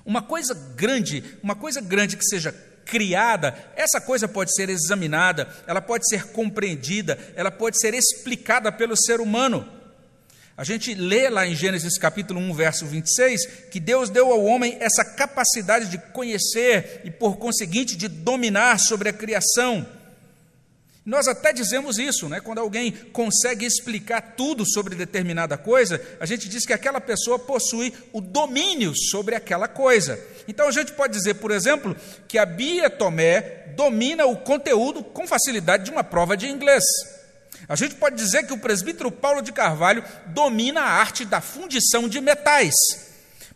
Uma 0.03 0.23
coisa 0.23 0.55
grande, 0.75 1.23
uma 1.43 1.55
coisa 1.55 1.79
grande 1.79 2.17
que 2.17 2.25
seja 2.25 2.51
criada, 2.83 3.55
essa 3.75 4.01
coisa 4.01 4.27
pode 4.27 4.53
ser 4.55 4.69
examinada, 4.69 5.47
ela 5.67 5.81
pode 5.81 6.09
ser 6.09 6.31
compreendida, 6.31 7.19
ela 7.35 7.51
pode 7.51 7.79
ser 7.79 7.93
explicada 7.93 8.71
pelo 8.71 8.97
ser 8.97 9.21
humano. 9.21 9.78
A 10.59 10.65
gente 10.65 10.93
lê 10.93 11.29
lá 11.29 11.47
em 11.47 11.55
Gênesis 11.55 11.97
capítulo 11.97 12.37
1, 12.37 12.53
verso 12.53 12.85
26, 12.85 13.45
que 13.71 13.79
Deus 13.79 14.09
deu 14.09 14.29
ao 14.29 14.43
homem 14.43 14.75
essa 14.81 15.05
capacidade 15.05 15.85
de 15.85 15.97
conhecer 15.97 16.99
e, 17.05 17.09
por 17.09 17.37
conseguinte, 17.37 17.95
de 17.95 18.09
dominar 18.09 18.77
sobre 18.77 19.07
a 19.07 19.13
criação. 19.13 19.87
Nós 21.05 21.29
até 21.29 21.53
dizemos 21.53 21.97
isso, 21.97 22.27
né? 22.27 22.41
quando 22.41 22.57
alguém 22.57 22.91
consegue 22.91 23.65
explicar 23.65 24.33
tudo 24.35 24.69
sobre 24.69 24.97
determinada 24.97 25.57
coisa, 25.57 26.01
a 26.19 26.25
gente 26.25 26.49
diz 26.49 26.65
que 26.65 26.73
aquela 26.73 26.99
pessoa 26.99 27.39
possui 27.39 27.93
o 28.11 28.19
domínio 28.19 28.91
sobre 28.93 29.35
aquela 29.35 29.69
coisa. 29.69 30.19
Então 30.45 30.67
a 30.67 30.71
gente 30.73 30.91
pode 30.91 31.13
dizer, 31.13 31.35
por 31.35 31.51
exemplo, 31.51 31.95
que 32.27 32.37
a 32.37 32.45
Bia 32.45 32.89
Tomé 32.89 33.39
domina 33.77 34.25
o 34.25 34.35
conteúdo 34.35 35.05
com 35.05 35.25
facilidade 35.25 35.85
de 35.85 35.91
uma 35.91 36.03
prova 36.03 36.35
de 36.35 36.47
inglês. 36.47 36.83
A 37.67 37.75
gente 37.75 37.95
pode 37.95 38.15
dizer 38.15 38.47
que 38.47 38.53
o 38.53 38.57
presbítero 38.57 39.11
Paulo 39.11 39.41
de 39.41 39.51
Carvalho 39.51 40.03
domina 40.27 40.81
a 40.81 40.99
arte 40.99 41.25
da 41.25 41.41
fundição 41.41 42.07
de 42.07 42.21
metais. 42.21 42.73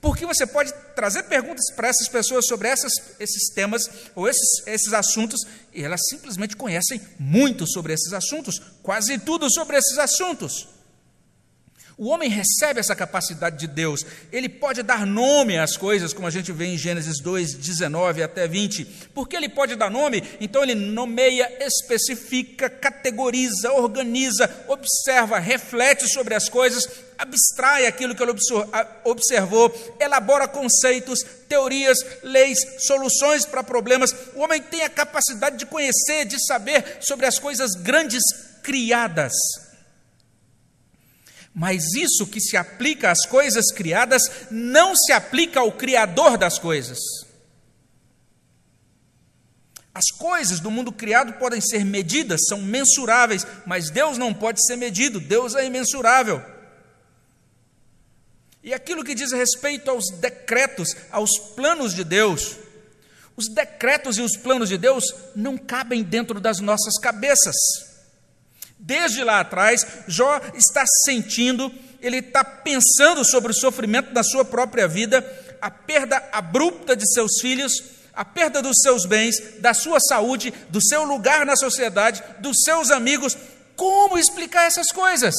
Porque 0.01 0.25
você 0.25 0.45
pode 0.45 0.73
trazer 0.95 1.23
perguntas 1.23 1.73
para 1.73 1.87
essas 1.87 2.09
pessoas 2.09 2.45
sobre 2.45 2.67
essas, 2.67 2.91
esses 3.21 3.53
temas 3.53 3.89
ou 4.13 4.27
esses, 4.27 4.67
esses 4.67 4.91
assuntos, 4.91 5.39
e 5.73 5.81
elas 5.81 6.01
simplesmente 6.09 6.57
conhecem 6.57 7.01
muito 7.17 7.65
sobre 7.65 7.93
esses 7.93 8.11
assuntos, 8.11 8.61
quase 8.81 9.17
tudo 9.17 9.49
sobre 9.49 9.77
esses 9.77 9.97
assuntos. 9.97 10.72
O 11.97 12.07
homem 12.07 12.29
recebe 12.29 12.79
essa 12.79 12.95
capacidade 12.95 13.57
de 13.57 13.67
Deus, 13.67 14.03
ele 14.31 14.49
pode 14.49 14.81
dar 14.81 15.05
nome 15.05 15.59
às 15.59 15.77
coisas, 15.77 16.11
como 16.11 16.27
a 16.27 16.31
gente 16.31 16.51
vê 16.51 16.65
em 16.65 16.77
Gênesis 16.77 17.19
2, 17.19 17.53
19 17.53 18.23
até 18.23 18.47
20. 18.47 18.85
Porque 19.13 19.35
ele 19.35 19.47
pode 19.47 19.75
dar 19.75 19.91
nome, 19.91 20.23
então 20.41 20.63
ele 20.63 20.73
nomeia, 20.73 21.51
especifica, 21.63 22.67
categoriza, 22.69 23.71
organiza, 23.73 24.49
observa, 24.67 25.37
reflete 25.37 26.11
sobre 26.11 26.33
as 26.33 26.49
coisas, 26.49 26.89
abstrai 27.17 27.85
aquilo 27.85 28.15
que 28.15 28.23
ele 28.23 28.33
observou, 29.03 29.95
elabora 29.99 30.47
conceitos, 30.47 31.19
teorias, 31.47 31.99
leis, 32.23 32.57
soluções 32.79 33.45
para 33.45 33.63
problemas. 33.63 34.13
O 34.33 34.41
homem 34.41 34.61
tem 34.61 34.81
a 34.81 34.89
capacidade 34.89 35.57
de 35.57 35.67
conhecer, 35.67 36.25
de 36.25 36.43
saber 36.43 36.97
sobre 37.01 37.27
as 37.27 37.37
coisas 37.37 37.75
grandes 37.75 38.23
criadas. 38.63 39.33
Mas 41.53 41.93
isso 41.93 42.25
que 42.25 42.41
se 42.41 42.57
aplica 42.57 43.11
às 43.11 43.25
coisas 43.25 43.71
criadas 43.71 44.23
não 44.49 44.95
se 44.95 45.11
aplica 45.11 45.59
ao 45.59 45.71
Criador 45.71 46.37
das 46.37 46.57
coisas. 46.57 46.99
As 49.93 50.05
coisas 50.17 50.59
do 50.59 50.71
mundo 50.71 50.91
criado 50.91 51.33
podem 51.33 51.61
ser 51.61 51.85
medidas, 51.85 52.47
são 52.47 52.59
mensuráveis, 52.59 53.45
mas 53.65 53.91
Deus 53.91 54.17
não 54.17 54.33
pode 54.33 54.65
ser 54.65 54.75
medido, 54.75 55.19
Deus 55.19 55.53
é 55.53 55.65
imensurável. 55.65 56.41
E 58.63 58.73
aquilo 58.73 59.03
que 59.03 59.13
diz 59.13 59.31
respeito 59.31 59.91
aos 59.91 60.05
decretos, 60.19 60.95
aos 61.11 61.37
planos 61.55 61.93
de 61.93 62.03
Deus, 62.03 62.55
os 63.35 63.47
decretos 63.47 64.17
e 64.17 64.21
os 64.21 64.35
planos 64.35 64.69
de 64.69 64.77
Deus 64.77 65.03
não 65.35 65.57
cabem 65.57 66.01
dentro 66.01 66.39
das 66.39 66.59
nossas 66.59 66.97
cabeças. 66.99 67.55
Desde 68.85 69.23
lá 69.23 69.39
atrás, 69.39 69.87
Jó 70.09 70.41
está 70.53 70.83
sentindo, 71.05 71.71
ele 72.01 72.17
está 72.17 72.43
pensando 72.43 73.23
sobre 73.23 73.53
o 73.53 73.55
sofrimento 73.55 74.11
da 74.11 74.21
sua 74.23 74.43
própria 74.43 74.89
vida, 74.89 75.25
a 75.61 75.71
perda 75.71 76.21
abrupta 76.33 76.93
de 76.93 77.09
seus 77.13 77.39
filhos, 77.39 77.71
a 78.13 78.25
perda 78.25 78.61
dos 78.61 78.75
seus 78.81 79.05
bens, 79.05 79.61
da 79.61 79.73
sua 79.73 80.01
saúde, 80.01 80.51
do 80.69 80.85
seu 80.85 81.05
lugar 81.05 81.45
na 81.45 81.55
sociedade, 81.55 82.21
dos 82.39 82.57
seus 82.65 82.91
amigos. 82.91 83.37
Como 83.77 84.17
explicar 84.17 84.65
essas 84.65 84.89
coisas? 84.91 85.33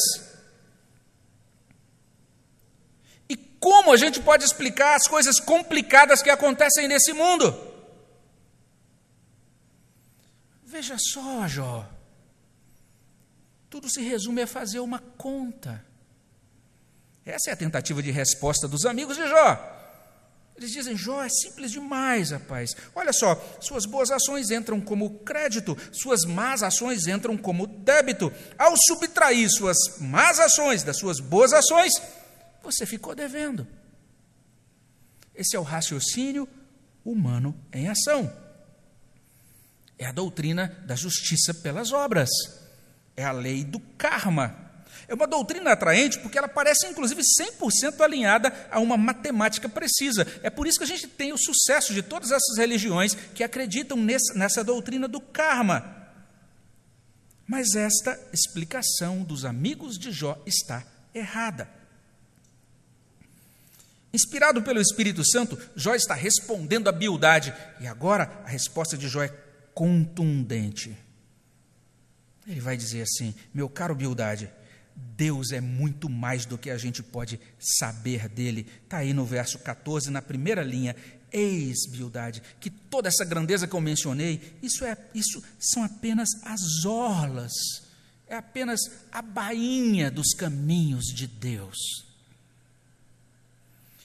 E 3.28 3.37
como 3.61 3.92
a 3.92 3.96
gente 3.98 4.20
pode 4.20 4.42
explicar 4.42 4.96
as 4.96 5.07
coisas 5.07 5.38
complicadas 5.38 6.22
que 6.22 6.30
acontecem 6.30 6.88
nesse 6.88 7.12
mundo? 7.12 7.54
Veja 10.64 10.96
só, 10.98 11.46
Jó. 11.46 11.93
Tudo 13.74 13.90
se 13.90 14.00
resume 14.00 14.40
a 14.42 14.46
fazer 14.46 14.78
uma 14.78 15.00
conta. 15.00 15.84
Essa 17.26 17.50
é 17.50 17.52
a 17.54 17.56
tentativa 17.56 18.00
de 18.00 18.12
resposta 18.12 18.68
dos 18.68 18.87
amigos 18.87 19.16
de 19.16 19.26
Jó. 19.26 20.52
Eles 20.56 20.70
dizem: 20.70 20.96
Jó 20.96 21.20
é 21.20 21.28
simples 21.28 21.72
demais, 21.72 22.30
rapaz. 22.30 22.70
Olha 22.94 23.12
só, 23.12 23.34
suas 23.60 23.84
boas 23.84 24.12
ações 24.12 24.52
entram 24.52 24.80
como 24.80 25.18
crédito, 25.24 25.76
suas 25.90 26.20
más 26.24 26.62
ações 26.62 27.08
entram 27.08 27.37
como 27.37 27.66
débito. 27.66 28.32
Ao 28.56 28.72
subtrair 28.76 29.50
suas 29.50 29.76
más 29.98 30.38
ações 30.38 30.84
das 30.84 30.96
suas 30.96 31.18
boas 31.18 31.52
ações, 31.52 31.94
você 32.62 32.87
ficou 32.87 33.12
devendo. 33.12 33.66
Esse 35.34 35.56
é 35.56 35.58
o 35.58 35.64
raciocínio 35.64 36.48
humano 37.04 37.60
em 37.72 37.88
ação. 37.88 38.32
É 39.98 40.06
a 40.06 40.12
doutrina 40.12 40.68
da 40.87 40.94
justiça 40.94 41.52
pelas 41.52 41.90
obras. 41.90 42.30
É 43.16 43.24
a 43.24 43.33
lei 43.33 43.64
do 43.64 43.81
karma. 43.96 44.64
É 45.07 45.14
uma 45.14 45.27
doutrina 45.27 45.72
atraente 45.72 46.18
porque 46.18 46.38
ela 46.38 46.48
parece, 46.48 46.87
inclusive, 46.87 47.22
100% 47.22 48.00
alinhada 48.00 48.53
a 48.70 48.81
uma 48.81 48.96
matemática 48.96 49.68
precisa. 49.68 50.27
É 50.42 50.50
por 50.50 50.66
isso 50.66 50.79
que 50.79 50.85
a 50.85 50.88
gente 50.88 51.07
tem 51.07 51.33
o 51.33 51.38
sucesso 51.38 51.92
de 51.92 52.03
todas 52.03 52.31
essas 52.31 52.57
religiões 52.57 53.14
que 53.35 53.44
acreditam 53.44 53.98
nessa, 53.98 54.64
doutrina 54.64 55.07
do 55.07 55.20
karma. 55.20 56.09
Mas 57.46 57.74
esta 57.74 58.18
explicação 58.33 59.22
dos 59.22 59.44
amigos 59.44 59.98
de 59.98 60.11
Jó 60.11 60.40
está 60.46 60.83
errada. 61.14 61.68
Inspirado 64.12 64.62
pelo 64.62 64.81
Espírito 64.81 65.29
Santo, 65.29 65.59
Jó 65.77 65.94
está 65.94 66.14
respondendo 66.14 66.88
a 66.88 66.92
Bildade, 66.92 67.53
e 67.81 67.87
agora 67.87 68.42
a 68.44 68.48
resposta 68.48 68.96
de 68.96 69.09
Jó 69.09 69.22
é 69.22 69.29
contundente. 69.74 70.96
Ele 72.46 72.61
vai 72.61 72.76
dizer 72.76 73.02
assim: 73.02 73.35
meu 73.52 73.68
caro 73.68 73.94
Bildade, 73.94 74.50
Deus 74.94 75.50
é 75.52 75.61
muito 75.61 76.09
mais 76.09 76.44
do 76.44 76.59
que 76.59 76.70
a 76.70 76.78
gente 76.78 77.02
pode 77.02 77.40
saber 77.59 78.28
dele. 78.28 78.66
Está 78.85 78.98
aí 78.98 79.12
no 79.12 79.24
verso 79.24 79.59
14, 79.59 80.11
na 80.11 80.22
primeira 80.22 80.62
linha. 80.62 80.94
Eis, 81.33 81.87
Bildade, 81.90 82.42
que 82.61 82.70
toda 82.70 83.09
essa 83.09 83.24
grandeza 83.24 83.66
que 83.66 83.74
eu 83.74 83.80
mencionei, 83.80 84.57
isso, 84.62 84.85
é, 84.85 84.96
isso 85.12 85.42
são 85.59 85.83
apenas 85.83 86.28
as 86.44 86.85
orlas, 86.85 87.52
é 88.28 88.37
apenas 88.37 88.78
a 89.11 89.20
bainha 89.20 90.12
dos 90.12 90.33
caminhos 90.33 91.07
de 91.07 91.26
Deus. 91.26 91.76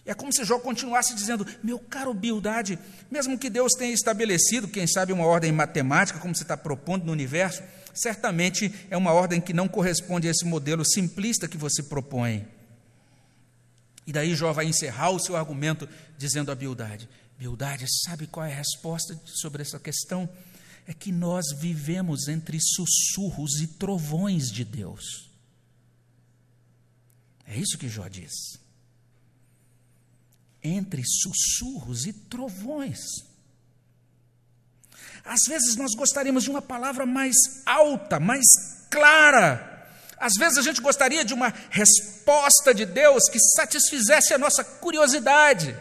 É 0.10 0.16
como 0.16 0.34
se 0.34 0.44
Jó 0.44 0.58
continuasse 0.58 1.14
dizendo: 1.14 1.46
Meu 1.62 1.78
caro 1.78 2.16
Bildade, 2.16 2.80
mesmo 3.12 3.38
que 3.38 3.48
Deus 3.48 3.74
tenha 3.74 3.94
estabelecido, 3.94 4.68
quem 4.68 4.88
sabe, 4.88 5.14
uma 5.14 5.26
ordem 5.26 5.52
matemática, 5.52 6.18
como 6.18 6.36
você 6.36 6.42
está 6.42 6.58
propondo 6.58 7.06
no 7.06 7.12
universo, 7.12 7.62
certamente 8.02 8.74
é 8.90 8.98
uma 8.98 9.12
ordem 9.12 9.42
que 9.42 9.54
não 9.54 9.68
corresponde 9.68 10.28
a 10.28 10.32
esse 10.32 10.46
modelo 10.46 10.86
simplista 10.86 11.48
que 11.48 11.58
você 11.58 11.84
propõe. 11.84 12.48
E 14.06 14.12
daí 14.12 14.36
Jó 14.36 14.52
vai 14.52 14.66
encerrar 14.66 15.12
o 15.12 15.20
seu 15.20 15.36
argumento 15.36 15.88
dizendo 16.18 16.52
a 16.52 16.56
Bildade: 16.56 17.08
Bildade, 17.38 17.86
sabe 18.06 18.28
qual 18.28 18.46
é 18.46 18.52
a 18.52 18.58
resposta 18.58 19.20
sobre 19.26 19.62
essa 19.62 19.80
questão? 19.80 20.28
É 20.88 20.94
que 20.94 21.12
nós 21.12 21.46
vivemos 21.60 22.28
entre 22.28 22.58
sussurros 22.60 23.62
e 23.62 23.68
trovões 23.68 24.50
de 24.50 24.64
Deus. 24.66 25.30
É 27.46 27.58
isso 27.58 27.78
que 27.78 27.88
Jó 27.88 28.08
diz. 28.08 28.32
Entre 30.64 31.04
sussurros 31.06 32.06
e 32.06 32.14
trovões. 32.14 33.29
Às 35.24 35.42
vezes 35.48 35.76
nós 35.76 35.94
gostaríamos 35.96 36.44
de 36.44 36.50
uma 36.50 36.62
palavra 36.62 37.06
mais 37.06 37.36
alta, 37.66 38.20
mais 38.20 38.46
clara. 38.90 39.88
Às 40.20 40.34
vezes 40.38 40.58
a 40.58 40.62
gente 40.62 40.82
gostaria 40.82 41.24
de 41.24 41.34
uma 41.34 41.54
resposta 41.70 42.74
de 42.74 42.86
Deus 42.86 43.24
que 43.32 43.40
satisfizesse 43.40 44.34
a 44.34 44.38
nossa 44.38 44.64
curiosidade, 44.64 45.76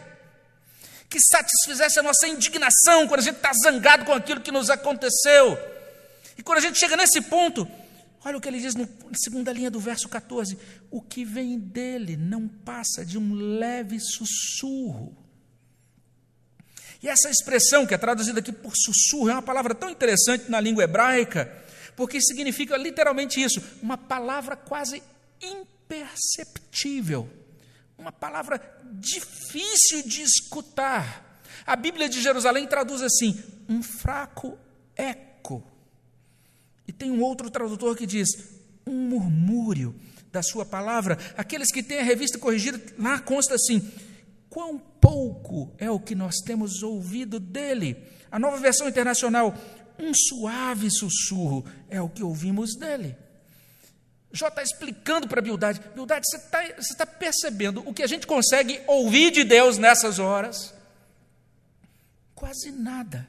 que 1.09 1.19
satisfizesse 1.19 1.99
a 1.99 2.03
nossa 2.03 2.27
indignação 2.27 3.07
quando 3.07 3.19
a 3.19 3.23
gente 3.23 3.37
está 3.37 3.51
zangado 3.53 4.05
com 4.05 4.13
aquilo 4.13 4.41
que 4.41 4.51
nos 4.51 4.69
aconteceu. 4.69 5.57
E 6.37 6.43
quando 6.43 6.59
a 6.59 6.61
gente 6.61 6.79
chega 6.79 6.95
nesse 6.95 7.21
ponto, 7.21 7.67
Olha 8.23 8.37
o 8.37 8.41
que 8.41 8.49
ele 8.49 8.59
diz 8.59 8.75
na 8.75 8.85
segunda 9.13 9.51
linha 9.51 9.71
do 9.71 9.79
verso 9.79 10.09
14: 10.09 10.57
o 10.91 11.01
que 11.01 11.23
vem 11.23 11.57
dele 11.57 12.17
não 12.17 12.47
passa 12.47 13.05
de 13.05 13.17
um 13.17 13.33
leve 13.33 13.99
sussurro. 13.99 15.15
E 17.01 17.07
essa 17.07 17.29
expressão, 17.29 17.85
que 17.85 17.93
é 17.93 17.97
traduzida 17.97 18.39
aqui 18.39 18.51
por 18.51 18.73
sussurro, 18.75 19.29
é 19.29 19.33
uma 19.33 19.41
palavra 19.41 19.73
tão 19.73 19.89
interessante 19.89 20.49
na 20.51 20.59
língua 20.59 20.83
hebraica, 20.83 21.51
porque 21.95 22.21
significa 22.21 22.75
literalmente 22.75 23.41
isso, 23.41 23.61
uma 23.81 23.97
palavra 23.97 24.55
quase 24.55 25.01
imperceptível, 25.41 27.29
uma 27.97 28.11
palavra 28.11 28.61
difícil 28.91 30.03
de 30.05 30.21
escutar. 30.21 31.41
A 31.65 31.75
Bíblia 31.75 32.09
de 32.09 32.21
Jerusalém 32.21 32.67
traduz 32.67 33.01
assim: 33.01 33.37
um 33.67 33.81
fraco 33.81 34.57
eco. 34.95 35.63
E 36.87 36.91
tem 36.91 37.11
um 37.11 37.21
outro 37.21 37.49
tradutor 37.49 37.95
que 37.95 38.05
diz: 38.05 38.29
um 38.85 38.93
murmúrio 38.93 39.95
da 40.31 40.41
sua 40.43 40.65
palavra. 40.65 41.17
Aqueles 41.37 41.71
que 41.71 41.83
têm 41.83 41.99
a 41.99 42.03
revista 42.03 42.37
corrigida, 42.37 42.81
lá 42.97 43.19
consta 43.19 43.55
assim: 43.55 43.89
quão 44.49 44.77
pouco 44.77 45.73
é 45.77 45.89
o 45.89 45.99
que 45.99 46.15
nós 46.15 46.35
temos 46.43 46.83
ouvido 46.83 47.39
dele. 47.39 48.03
A 48.31 48.39
nova 48.39 48.57
versão 48.57 48.87
internacional, 48.87 49.53
um 49.97 50.13
suave 50.13 50.89
sussurro 50.89 51.65
é 51.89 52.01
o 52.01 52.09
que 52.09 52.23
ouvimos 52.23 52.75
dele. 52.75 53.15
Jó 54.31 54.47
está 54.47 54.61
explicando 54.61 55.27
para 55.27 55.41
Bildade: 55.41 55.81
Bildade, 55.95 56.25
você 56.29 56.37
está 56.37 56.63
você 56.77 56.95
tá 56.95 57.05
percebendo 57.05 57.87
o 57.87 57.93
que 57.93 58.03
a 58.03 58.07
gente 58.07 58.27
consegue 58.27 58.81
ouvir 58.87 59.31
de 59.31 59.43
Deus 59.43 59.77
nessas 59.77 60.19
horas? 60.19 60.73
Quase 62.35 62.71
nada. 62.71 63.27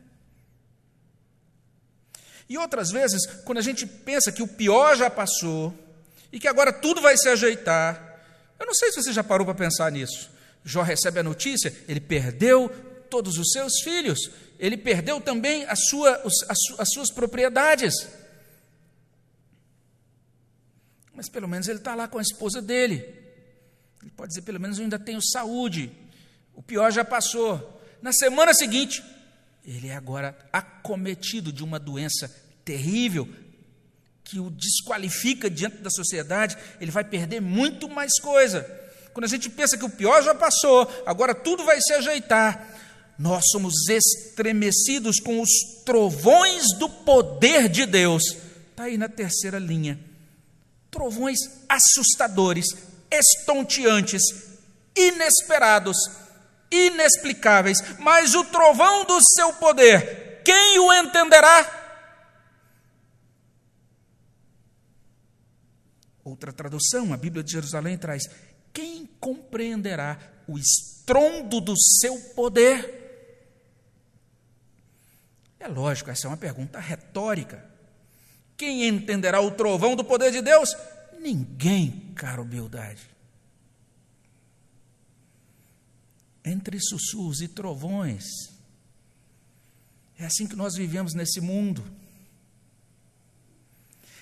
E 2.49 2.59
outras 2.59 2.91
vezes, 2.91 3.25
quando 3.45 3.59
a 3.59 3.63
gente 3.63 3.87
pensa 3.87 4.33
que 4.33 4.43
o 4.43 4.49
pior 4.49 4.97
já 4.97 5.09
passou 5.09 5.73
e 6.33 6.39
que 6.39 6.49
agora 6.49 6.73
tudo 6.73 7.01
vai 7.01 7.17
se 7.17 7.29
ajeitar, 7.29 8.21
eu 8.59 8.67
não 8.67 8.75
sei 8.75 8.91
se 8.91 9.03
você 9.03 9.13
já 9.13 9.25
parou 9.25 9.45
para 9.45 9.55
pensar 9.55 9.91
nisso. 9.91 10.31
Jó 10.65 10.83
recebe 10.83 11.21
a 11.21 11.23
notícia, 11.23 11.75
ele 11.89 12.01
perdeu 12.01 12.69
todos 13.09 13.39
os 13.39 13.51
seus 13.51 13.81
filhos, 13.83 14.31
ele 14.59 14.77
perdeu 14.77 15.21
também 15.21 15.65
a 15.65 15.75
sua, 15.75 16.23
as, 16.49 16.79
as 16.79 16.89
suas 16.93 17.11
propriedades. 17.11 17.95
Mas 21.15 21.29
pelo 21.29 21.49
menos 21.49 21.69
ele 21.69 21.79
está 21.79 21.95
lá 21.95 22.09
com 22.09 22.19
a 22.19 22.23
esposa 22.23 22.63
dele. 22.63 23.05
Ele 24.01 24.11
pode 24.17 24.29
dizer: 24.29 24.43
pelo 24.43 24.61
menos 24.61 24.79
eu 24.79 24.85
ainda 24.85 24.99
tenho 24.99 25.21
saúde. 25.23 25.93
O 26.55 26.63
pior 26.63 26.91
já 26.91 27.05
passou. 27.05 27.81
Na 28.01 28.13
semana 28.13 28.55
seguinte, 28.55 29.03
ele 29.65 29.89
é 29.89 29.97
agora 29.97 30.37
acometido 30.53 31.53
de 31.53 31.63
uma 31.63 31.79
doença 31.79 32.29
terrível 32.65 33.29
que 34.25 34.39
o 34.39 34.51
desqualifica 34.51 35.51
diante 35.51 35.79
da 35.79 35.91
sociedade. 35.91 36.57
Ele 36.81 36.91
vai 36.91 37.05
perder 37.05 37.41
muito 37.41 37.89
mais 37.89 38.19
coisa. 38.21 38.63
Quando 39.13 39.25
a 39.25 39.29
gente 39.29 39.51
pensa 39.51 39.77
que 39.77 39.85
o 39.85 39.91
pior 39.91 40.23
já 40.23 40.35
passou, 40.35 40.89
agora 41.05 41.35
tudo 41.35 41.65
vai 41.65 41.81
se 41.81 41.93
ajeitar, 41.95 42.79
nós 43.19 43.45
somos 43.51 43.75
estremecidos 43.89 45.21
com 45.21 45.41
os 45.41 45.51
trovões 45.85 46.65
do 46.79 46.89
poder 46.89 47.69
de 47.69 47.85
Deus. 47.85 48.23
Está 48.71 48.85
aí 48.85 48.97
na 48.97 49.09
terceira 49.09 49.59
linha. 49.59 50.01
Trovões 50.91 51.39
assustadores, 51.69 52.67
estonteantes, 53.11 54.23
inesperados, 54.97 55.97
inexplicáveis, 56.71 57.79
mas 57.99 58.35
o 58.35 58.45
trovão 58.45 59.05
do 59.05 59.19
seu 59.35 59.53
poder, 59.55 60.41
quem 60.45 60.79
o 60.79 60.93
entenderá? 60.93 61.79
Outra 66.25 66.53
tradução, 66.53 67.13
a 67.13 67.17
Bíblia 67.17 67.43
de 67.43 67.53
Jerusalém 67.53 67.99
traz: 67.99 68.23
quem 68.73 69.07
compreenderá 69.19 70.19
o 70.47 70.59
estrondo 70.59 71.61
do 71.61 71.75
seu 71.79 72.19
poder? 72.35 72.99
É 75.59 75.69
lógico, 75.69 76.11
essa 76.11 76.27
é 76.27 76.31
uma 76.31 76.37
pergunta 76.37 76.79
retórica. 76.79 77.69
Quem 78.57 78.87
entenderá 78.87 79.41
o 79.41 79.51
trovão 79.51 79.95
do 79.95 80.05
poder 80.05 80.31
de 80.33 80.41
Deus? 80.41 80.75
Ninguém, 81.21 82.13
caro 82.15 82.45
Bildade. 82.45 83.03
Entre 86.45 86.79
sussurros 86.81 87.43
e 87.43 87.49
trovões, 87.49 88.25
é 90.19 90.25
assim 90.25 90.47
que 90.47 90.57
nós 90.57 90.75
vivemos 90.75 91.15
nesse 91.15 91.41
mundo. 91.41 91.85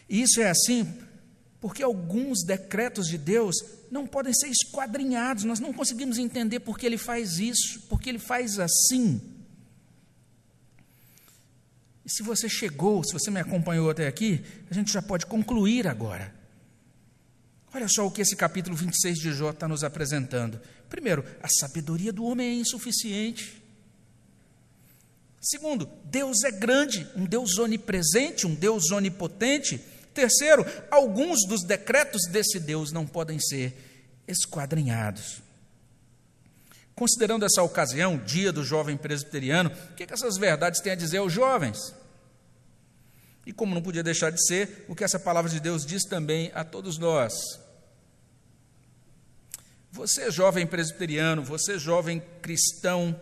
E 0.09 0.23
isso 0.23 0.41
é 0.41 0.51
assim 0.51 1.07
porque 1.61 1.83
alguns 1.83 2.45
decretos 2.45 3.07
de 3.07 3.19
Deus 3.19 3.57
não 3.91 4.07
podem 4.07 4.33
ser 4.33 4.49
esquadrinhados, 4.49 5.45
nós 5.45 5.61
não 5.61 5.73
conseguimos 5.73 6.19
entender 6.19 6.61
por 6.61 6.79
que 6.79 6.87
ele 6.87 6.99
faz 6.99 7.39
isso, 7.39 7.81
por 7.89 8.01
que 8.01 8.09
ele 8.09 8.19
faz 8.19 8.59
assim. 8.59 9.21
E 12.05 12.11
se 12.11 12.23
você 12.23 12.49
chegou, 12.49 13.05
se 13.05 13.13
você 13.13 13.31
me 13.31 13.41
acompanhou 13.41 13.91
até 13.91 14.07
aqui, 14.07 14.43
a 14.71 14.75
gente 14.75 14.93
já 14.93 15.03
pode 15.03 15.27
concluir 15.27 15.87
agora. 15.87 16.35
Olha 17.75 17.87
só 17.87 18.07
o 18.07 18.11
que 18.11 18.23
esse 18.23 18.35
capítulo 18.35 18.75
26 18.75 19.19
de 19.19 19.33
Jó 19.33 19.51
está 19.51 19.69
nos 19.69 19.85
apresentando. 19.85 20.61
Primeiro, 20.89 21.25
a 21.43 21.49
sabedoria 21.49 22.13
do 22.13 22.25
homem 22.25 22.49
é 22.49 22.55
insuficiente. 22.55 23.63
Segundo, 25.41 25.89
Deus 26.05 26.45
é 26.45 26.51
grande, 26.51 27.07
um 27.15 27.25
Deus 27.25 27.59
onipresente, 27.59 28.47
um 28.47 28.55
Deus 28.55 28.91
onipotente 28.91 29.81
Terceiro, 30.19 30.67
alguns 30.91 31.47
dos 31.47 31.63
decretos 31.63 32.23
desse 32.29 32.59
Deus 32.59 32.91
não 32.91 33.07
podem 33.07 33.39
ser 33.39 33.73
esquadrinhados. 34.27 35.41
Considerando 36.93 37.45
essa 37.45 37.63
ocasião, 37.63 38.19
dia 38.19 38.53
do 38.53 38.65
jovem 38.65 38.97
presbiteriano, 38.97 39.71
o 39.93 39.95
que, 39.95 40.05
que 40.05 40.13
essas 40.13 40.37
verdades 40.37 40.81
têm 40.81 40.91
a 40.91 40.97
dizer 40.97 41.19
aos 41.19 41.33
jovens? 41.33 41.95
E 43.47 43.53
como 43.53 43.77
não 43.77 43.81
podia 43.81 44.03
deixar 44.03 44.33
de 44.33 44.45
ser, 44.45 44.87
o 44.89 44.97
que 44.97 45.05
essa 45.05 45.21
palavra 45.21 45.49
de 45.49 45.61
Deus 45.61 45.87
diz 45.87 46.03
também 46.03 46.51
a 46.53 46.65
todos 46.65 46.99
nós. 46.99 47.33
Você, 49.93 50.33
jovem 50.33 50.67
presbiteriano, 50.67 51.45
você, 51.45 51.79
jovem 51.79 52.21
cristão, 52.43 53.15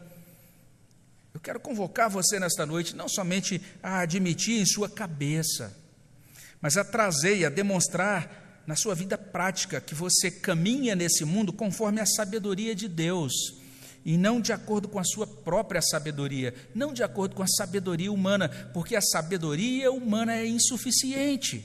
eu 1.34 1.40
quero 1.40 1.60
convocar 1.60 2.08
você 2.08 2.40
nesta 2.40 2.64
noite 2.64 2.96
não 2.96 3.06
somente 3.06 3.60
a 3.82 3.98
admitir 3.98 4.58
em 4.58 4.64
sua 4.64 4.88
cabeça, 4.88 5.84
mas 6.66 6.76
a 6.76 6.82
trazer 6.82 7.36
e 7.36 7.44
a 7.44 7.48
demonstrar 7.48 8.60
na 8.66 8.74
sua 8.74 8.92
vida 8.92 9.16
prática 9.16 9.80
que 9.80 9.94
você 9.94 10.32
caminha 10.32 10.96
nesse 10.96 11.24
mundo 11.24 11.52
conforme 11.52 12.00
a 12.00 12.04
sabedoria 12.04 12.74
de 12.74 12.88
Deus 12.88 13.32
e 14.04 14.16
não 14.16 14.40
de 14.40 14.52
acordo 14.52 14.88
com 14.88 14.98
a 14.98 15.04
sua 15.04 15.28
própria 15.28 15.80
sabedoria, 15.80 16.52
não 16.74 16.92
de 16.92 17.04
acordo 17.04 17.36
com 17.36 17.42
a 17.44 17.46
sabedoria 17.46 18.10
humana, 18.10 18.48
porque 18.74 18.96
a 18.96 19.00
sabedoria 19.00 19.92
humana 19.92 20.34
é 20.34 20.44
insuficiente. 20.44 21.64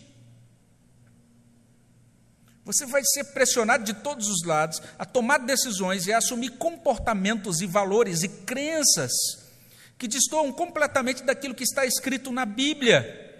Você 2.63 2.85
vai 2.85 3.01
ser 3.03 3.23
pressionado 3.33 3.83
de 3.83 3.95
todos 3.95 4.27
os 4.27 4.45
lados 4.45 4.83
a 4.99 5.03
tomar 5.03 5.39
decisões 5.39 6.05
e 6.05 6.13
a 6.13 6.19
assumir 6.19 6.51
comportamentos 6.59 7.59
e 7.59 7.65
valores 7.65 8.21
e 8.21 8.29
crenças 8.29 9.11
que 9.97 10.07
destoam 10.07 10.51
completamente 10.51 11.23
daquilo 11.23 11.55
que 11.55 11.63
está 11.63 11.87
escrito 11.87 12.31
na 12.31 12.45
Bíblia. 12.45 13.30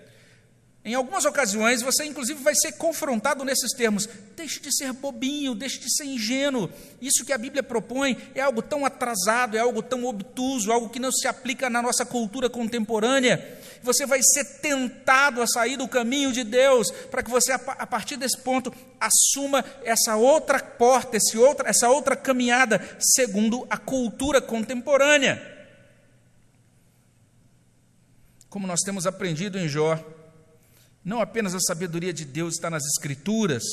Em 0.83 0.95
algumas 0.95 1.25
ocasiões, 1.25 1.83
você 1.83 2.05
inclusive 2.05 2.41
vai 2.41 2.55
ser 2.55 2.71
confrontado 2.71 3.45
nesses 3.45 3.71
termos. 3.71 4.09
Deixe 4.35 4.59
de 4.59 4.75
ser 4.75 4.91
bobinho, 4.93 5.53
deixe 5.53 5.79
de 5.79 5.95
ser 5.95 6.05
ingênuo. 6.05 6.71
Isso 6.99 7.23
que 7.23 7.31
a 7.31 7.37
Bíblia 7.37 7.61
propõe 7.61 8.17
é 8.33 8.41
algo 8.41 8.63
tão 8.63 8.83
atrasado, 8.83 9.55
é 9.55 9.59
algo 9.59 9.83
tão 9.83 10.03
obtuso, 10.05 10.71
algo 10.71 10.89
que 10.89 10.99
não 10.99 11.11
se 11.11 11.27
aplica 11.27 11.69
na 11.69 11.83
nossa 11.83 12.03
cultura 12.03 12.49
contemporânea. 12.49 13.59
Você 13.83 14.07
vai 14.07 14.21
ser 14.23 14.43
tentado 14.59 15.43
a 15.43 15.47
sair 15.47 15.77
do 15.77 15.87
caminho 15.87 16.31
de 16.31 16.43
Deus, 16.43 16.89
para 17.11 17.21
que 17.21 17.29
você, 17.29 17.51
a 17.51 17.85
partir 17.85 18.17
desse 18.17 18.39
ponto, 18.39 18.73
assuma 18.99 19.63
essa 19.83 20.15
outra 20.15 20.59
porta, 20.59 21.17
esse 21.17 21.37
outra, 21.37 21.69
essa 21.69 21.89
outra 21.89 22.15
caminhada, 22.15 22.81
segundo 22.99 23.67
a 23.69 23.77
cultura 23.77 24.41
contemporânea. 24.41 25.47
Como 28.49 28.65
nós 28.65 28.81
temos 28.81 29.05
aprendido 29.05 29.59
em 29.59 29.67
Jó, 29.67 29.97
não 31.03 31.19
apenas 31.19 31.55
a 31.55 31.59
sabedoria 31.59 32.13
de 32.13 32.25
Deus 32.25 32.55
está 32.55 32.69
nas 32.69 32.85
Escrituras, 32.85 33.63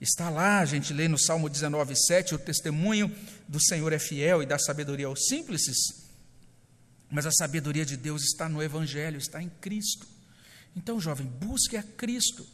está 0.00 0.30
lá, 0.30 0.60
a 0.60 0.64
gente 0.64 0.92
lê 0.92 1.08
no 1.08 1.18
Salmo 1.18 1.48
19, 1.48 1.94
7, 1.96 2.34
o 2.34 2.38
testemunho 2.38 3.14
do 3.48 3.60
Senhor 3.60 3.92
é 3.92 3.98
fiel 3.98 4.42
e 4.42 4.46
dá 4.46 4.58
sabedoria 4.58 5.06
aos 5.06 5.26
simples, 5.26 5.62
mas 7.10 7.26
a 7.26 7.30
sabedoria 7.30 7.84
de 7.84 7.96
Deus 7.96 8.22
está 8.22 8.48
no 8.48 8.62
Evangelho, 8.62 9.18
está 9.18 9.42
em 9.42 9.50
Cristo. 9.60 10.06
Então, 10.76 10.98
jovem, 10.98 11.26
busque 11.26 11.76
a 11.76 11.82
Cristo. 11.82 12.46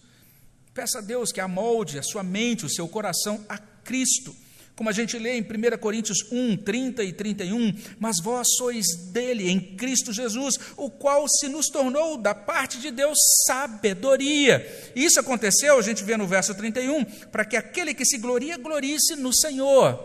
Peça 0.75 0.99
a 0.99 1.01
Deus 1.03 1.31
que 1.31 1.41
amolde 1.41 1.99
a 1.99 2.03
sua 2.03 2.23
mente, 2.23 2.67
o 2.67 2.69
seu 2.69 2.89
coração 2.89 3.45
a 3.49 3.59
Cristo. 3.59 4.35
Como 4.79 4.91
a 4.91 4.93
gente 4.93 5.19
lê 5.19 5.37
em 5.37 5.43
1 5.43 5.77
Coríntios 5.79 6.19
1, 6.31 6.59
30 6.59 7.03
e 7.03 7.13
31, 7.13 7.77
mas 7.99 8.21
vós 8.23 8.47
sois 8.57 8.87
dele, 9.11 9.51
em 9.51 9.59
Cristo 9.59 10.13
Jesus, 10.13 10.55
o 10.77 10.89
qual 10.89 11.27
se 11.29 11.49
nos 11.49 11.67
tornou 11.67 12.17
da 12.17 12.33
parte 12.33 12.79
de 12.79 12.93
Deus 12.93 13.19
sabedoria. 13.45 14.65
Isso 14.95 15.19
aconteceu, 15.19 15.77
a 15.77 15.83
gente 15.83 16.05
vê 16.05 16.17
no 16.17 16.29
verso 16.29 16.55
31, 16.55 17.05
para 17.05 17.45
que 17.45 17.57
aquele 17.57 17.93
que 17.93 18.05
se 18.05 18.19
gloria, 18.19 18.57
glorie-se 18.57 19.17
no 19.17 19.35
Senhor. 19.35 19.99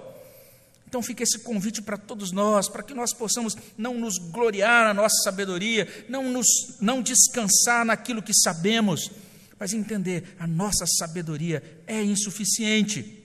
Então 0.87 1.03
fica 1.03 1.21
esse 1.21 1.37
convite 1.37 1.79
para 1.79 1.95
todos 1.95 2.31
nós, 2.31 2.67
para 2.67 2.81
que 2.81 2.95
nós 2.95 3.13
possamos 3.13 3.55
não 3.77 3.93
nos 3.93 4.17
gloriar 4.17 4.85
na 4.85 4.93
nossa 4.95 5.21
sabedoria, 5.23 5.87
não, 6.09 6.31
nos, 6.31 6.47
não 6.81 6.99
descansar 6.99 7.85
naquilo 7.85 8.23
que 8.23 8.33
sabemos, 8.33 9.11
mas 9.59 9.71
entender 9.71 10.35
a 10.39 10.47
nossa 10.47 10.87
sabedoria 10.87 11.61
é 11.85 12.01
insuficiente 12.01 13.21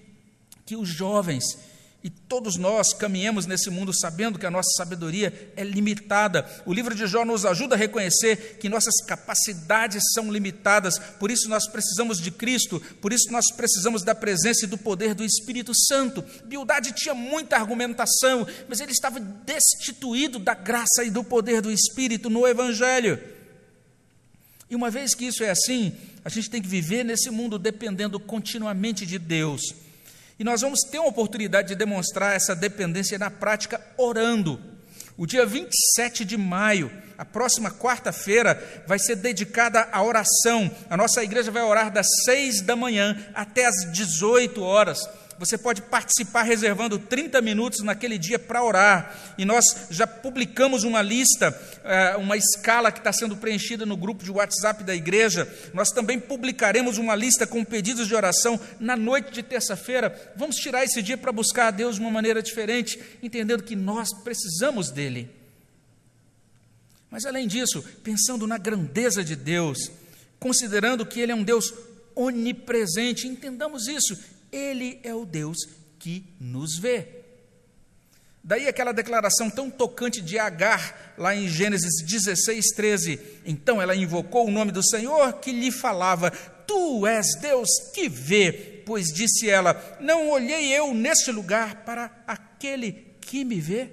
que 0.68 0.76
os 0.76 0.86
jovens 0.86 1.56
e 2.04 2.10
todos 2.10 2.56
nós 2.56 2.92
caminhemos 2.92 3.46
nesse 3.46 3.70
mundo 3.70 3.92
sabendo 3.92 4.38
que 4.38 4.44
a 4.44 4.50
nossa 4.50 4.70
sabedoria 4.76 5.50
é 5.56 5.64
limitada. 5.64 6.46
O 6.66 6.72
livro 6.72 6.94
de 6.94 7.06
Jó 7.06 7.24
nos 7.24 7.46
ajuda 7.46 7.74
a 7.74 7.78
reconhecer 7.78 8.58
que 8.60 8.68
nossas 8.68 9.00
capacidades 9.04 10.02
são 10.12 10.30
limitadas, 10.30 10.98
por 11.18 11.30
isso 11.30 11.48
nós 11.48 11.66
precisamos 11.66 12.20
de 12.20 12.30
Cristo, 12.30 12.80
por 13.00 13.14
isso 13.14 13.32
nós 13.32 13.50
precisamos 13.50 14.04
da 14.04 14.14
presença 14.14 14.64
e 14.66 14.68
do 14.68 14.76
poder 14.76 15.14
do 15.14 15.24
Espírito 15.24 15.72
Santo. 15.74 16.22
Bildade 16.44 16.92
tinha 16.92 17.14
muita 17.14 17.56
argumentação, 17.56 18.46
mas 18.68 18.78
ele 18.78 18.92
estava 18.92 19.18
destituído 19.18 20.38
da 20.38 20.54
graça 20.54 21.02
e 21.02 21.10
do 21.10 21.24
poder 21.24 21.62
do 21.62 21.70
Espírito 21.70 22.28
no 22.28 22.46
Evangelho. 22.46 23.18
E 24.68 24.76
uma 24.76 24.90
vez 24.90 25.14
que 25.14 25.24
isso 25.24 25.42
é 25.42 25.48
assim, 25.48 25.96
a 26.22 26.28
gente 26.28 26.50
tem 26.50 26.60
que 26.60 26.68
viver 26.68 27.04
nesse 27.04 27.30
mundo 27.30 27.58
dependendo 27.58 28.20
continuamente 28.20 29.06
de 29.06 29.18
Deus 29.18 29.87
e 30.38 30.44
nós 30.44 30.60
vamos 30.60 30.80
ter 30.80 30.98
uma 30.98 31.08
oportunidade 31.08 31.68
de 31.68 31.74
demonstrar 31.74 32.34
essa 32.34 32.54
dependência 32.54 33.18
na 33.18 33.30
prática 33.30 33.80
orando. 33.96 34.60
O 35.16 35.26
dia 35.26 35.44
27 35.44 36.24
de 36.24 36.36
maio, 36.36 36.92
a 37.16 37.24
próxima 37.24 37.72
quarta-feira, 37.72 38.84
vai 38.86 39.00
ser 39.00 39.16
dedicada 39.16 39.88
à 39.90 40.00
oração. 40.00 40.70
A 40.88 40.96
nossa 40.96 41.24
igreja 41.24 41.50
vai 41.50 41.62
orar 41.62 41.90
das 41.90 42.06
seis 42.24 42.60
da 42.60 42.76
manhã 42.76 43.18
até 43.34 43.66
as 43.66 43.92
18 43.92 44.62
horas 44.62 45.08
você 45.38 45.56
pode 45.56 45.82
participar 45.82 46.42
reservando 46.42 46.98
30 46.98 47.40
minutos 47.40 47.80
naquele 47.80 48.18
dia 48.18 48.38
para 48.38 48.62
orar. 48.62 49.34
E 49.38 49.44
nós 49.44 49.64
já 49.88 50.06
publicamos 50.06 50.82
uma 50.82 51.00
lista, 51.00 51.58
eh, 51.84 52.16
uma 52.16 52.36
escala 52.36 52.90
que 52.90 52.98
está 52.98 53.12
sendo 53.12 53.36
preenchida 53.36 53.86
no 53.86 53.96
grupo 53.96 54.24
de 54.24 54.32
WhatsApp 54.32 54.82
da 54.82 54.94
igreja. 54.94 55.48
Nós 55.72 55.90
também 55.90 56.18
publicaremos 56.18 56.98
uma 56.98 57.14
lista 57.14 57.46
com 57.46 57.64
pedidos 57.64 58.08
de 58.08 58.14
oração 58.14 58.58
na 58.80 58.96
noite 58.96 59.32
de 59.32 59.42
terça-feira. 59.42 60.32
Vamos 60.34 60.56
tirar 60.56 60.84
esse 60.84 61.00
dia 61.00 61.16
para 61.16 61.30
buscar 61.30 61.68
a 61.68 61.70
Deus 61.70 61.94
de 61.94 62.00
uma 62.00 62.10
maneira 62.10 62.42
diferente, 62.42 63.00
entendendo 63.22 63.62
que 63.62 63.76
nós 63.76 64.08
precisamos 64.24 64.90
dele. 64.90 65.30
Mas 67.10 67.24
além 67.24 67.46
disso, 67.46 67.82
pensando 68.02 68.46
na 68.46 68.58
grandeza 68.58 69.22
de 69.22 69.36
Deus, 69.36 69.90
considerando 70.38 71.06
que 71.06 71.20
Ele 71.20 71.32
é 71.32 71.34
um 71.34 71.44
Deus 71.44 71.72
onipresente, 72.14 73.28
entendamos 73.28 73.86
isso, 73.86 74.18
ele 74.52 75.00
é 75.02 75.14
o 75.14 75.24
Deus 75.24 75.58
que 75.98 76.24
nos 76.40 76.78
vê. 76.78 77.18
Daí 78.42 78.66
aquela 78.66 78.92
declaração 78.92 79.50
tão 79.50 79.70
tocante 79.70 80.22
de 80.22 80.38
Agar, 80.38 81.14
lá 81.18 81.34
em 81.34 81.48
Gênesis 81.48 82.02
16, 82.02 82.68
13. 82.74 83.20
Então 83.44 83.82
ela 83.82 83.94
invocou 83.94 84.46
o 84.46 84.50
nome 84.50 84.72
do 84.72 84.82
Senhor 84.82 85.34
que 85.34 85.52
lhe 85.52 85.70
falava: 85.70 86.30
Tu 86.30 87.06
és 87.06 87.26
Deus 87.40 87.68
que 87.92 88.08
vê. 88.08 88.82
Pois 88.86 89.08
disse 89.08 89.50
ela: 89.50 89.98
Não 90.00 90.30
olhei 90.30 90.72
eu 90.72 90.94
neste 90.94 91.30
lugar 91.30 91.84
para 91.84 92.10
aquele 92.26 92.92
que 93.20 93.44
me 93.44 93.60
vê. 93.60 93.90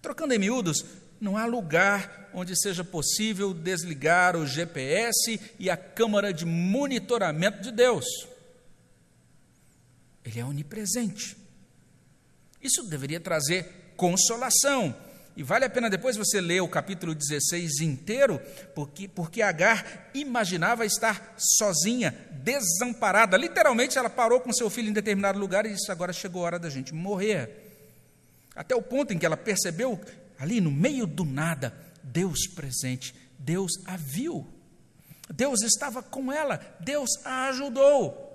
Trocando 0.00 0.34
em 0.34 0.38
miúdos, 0.38 0.84
não 1.20 1.36
há 1.36 1.46
lugar 1.46 2.30
onde 2.34 2.56
seja 2.56 2.84
possível 2.84 3.52
desligar 3.52 4.36
o 4.36 4.46
GPS 4.46 5.40
e 5.58 5.68
a 5.68 5.76
câmara 5.76 6.32
de 6.32 6.44
monitoramento 6.44 7.60
de 7.60 7.70
Deus. 7.70 8.06
Ele 10.24 10.40
é 10.40 10.44
onipresente. 10.44 11.36
Isso 12.62 12.82
deveria 12.84 13.20
trazer 13.20 13.92
consolação. 13.96 14.94
E 15.36 15.42
vale 15.42 15.64
a 15.64 15.70
pena 15.70 15.88
depois 15.88 16.16
você 16.16 16.40
ler 16.40 16.60
o 16.60 16.68
capítulo 16.68 17.14
16 17.14 17.80
inteiro, 17.80 18.40
porque, 18.74 19.08
porque 19.08 19.40
Agar 19.40 20.10
imaginava 20.12 20.84
estar 20.84 21.34
sozinha, 21.38 22.14
desamparada. 22.30 23.36
Literalmente, 23.36 23.96
ela 23.96 24.10
parou 24.10 24.40
com 24.40 24.52
seu 24.52 24.68
filho 24.68 24.90
em 24.90 24.92
determinado 24.92 25.38
lugar 25.38 25.64
e 25.64 25.72
disse: 25.72 25.90
Agora 25.90 26.12
chegou 26.12 26.42
a 26.42 26.46
hora 26.46 26.58
da 26.58 26.68
gente 26.68 26.92
morrer. 26.92 27.62
Até 28.54 28.76
o 28.76 28.82
ponto 28.82 29.14
em 29.14 29.18
que 29.18 29.24
ela 29.24 29.36
percebeu, 29.36 29.98
ali 30.38 30.60
no 30.60 30.70
meio 30.70 31.06
do 31.06 31.24
nada, 31.24 31.74
Deus 32.02 32.46
presente, 32.46 33.14
Deus 33.38 33.72
a 33.86 33.96
viu. 33.96 34.46
Deus 35.32 35.62
estava 35.62 36.02
com 36.02 36.30
ela, 36.30 36.60
Deus 36.78 37.08
a 37.24 37.48
ajudou. 37.48 38.31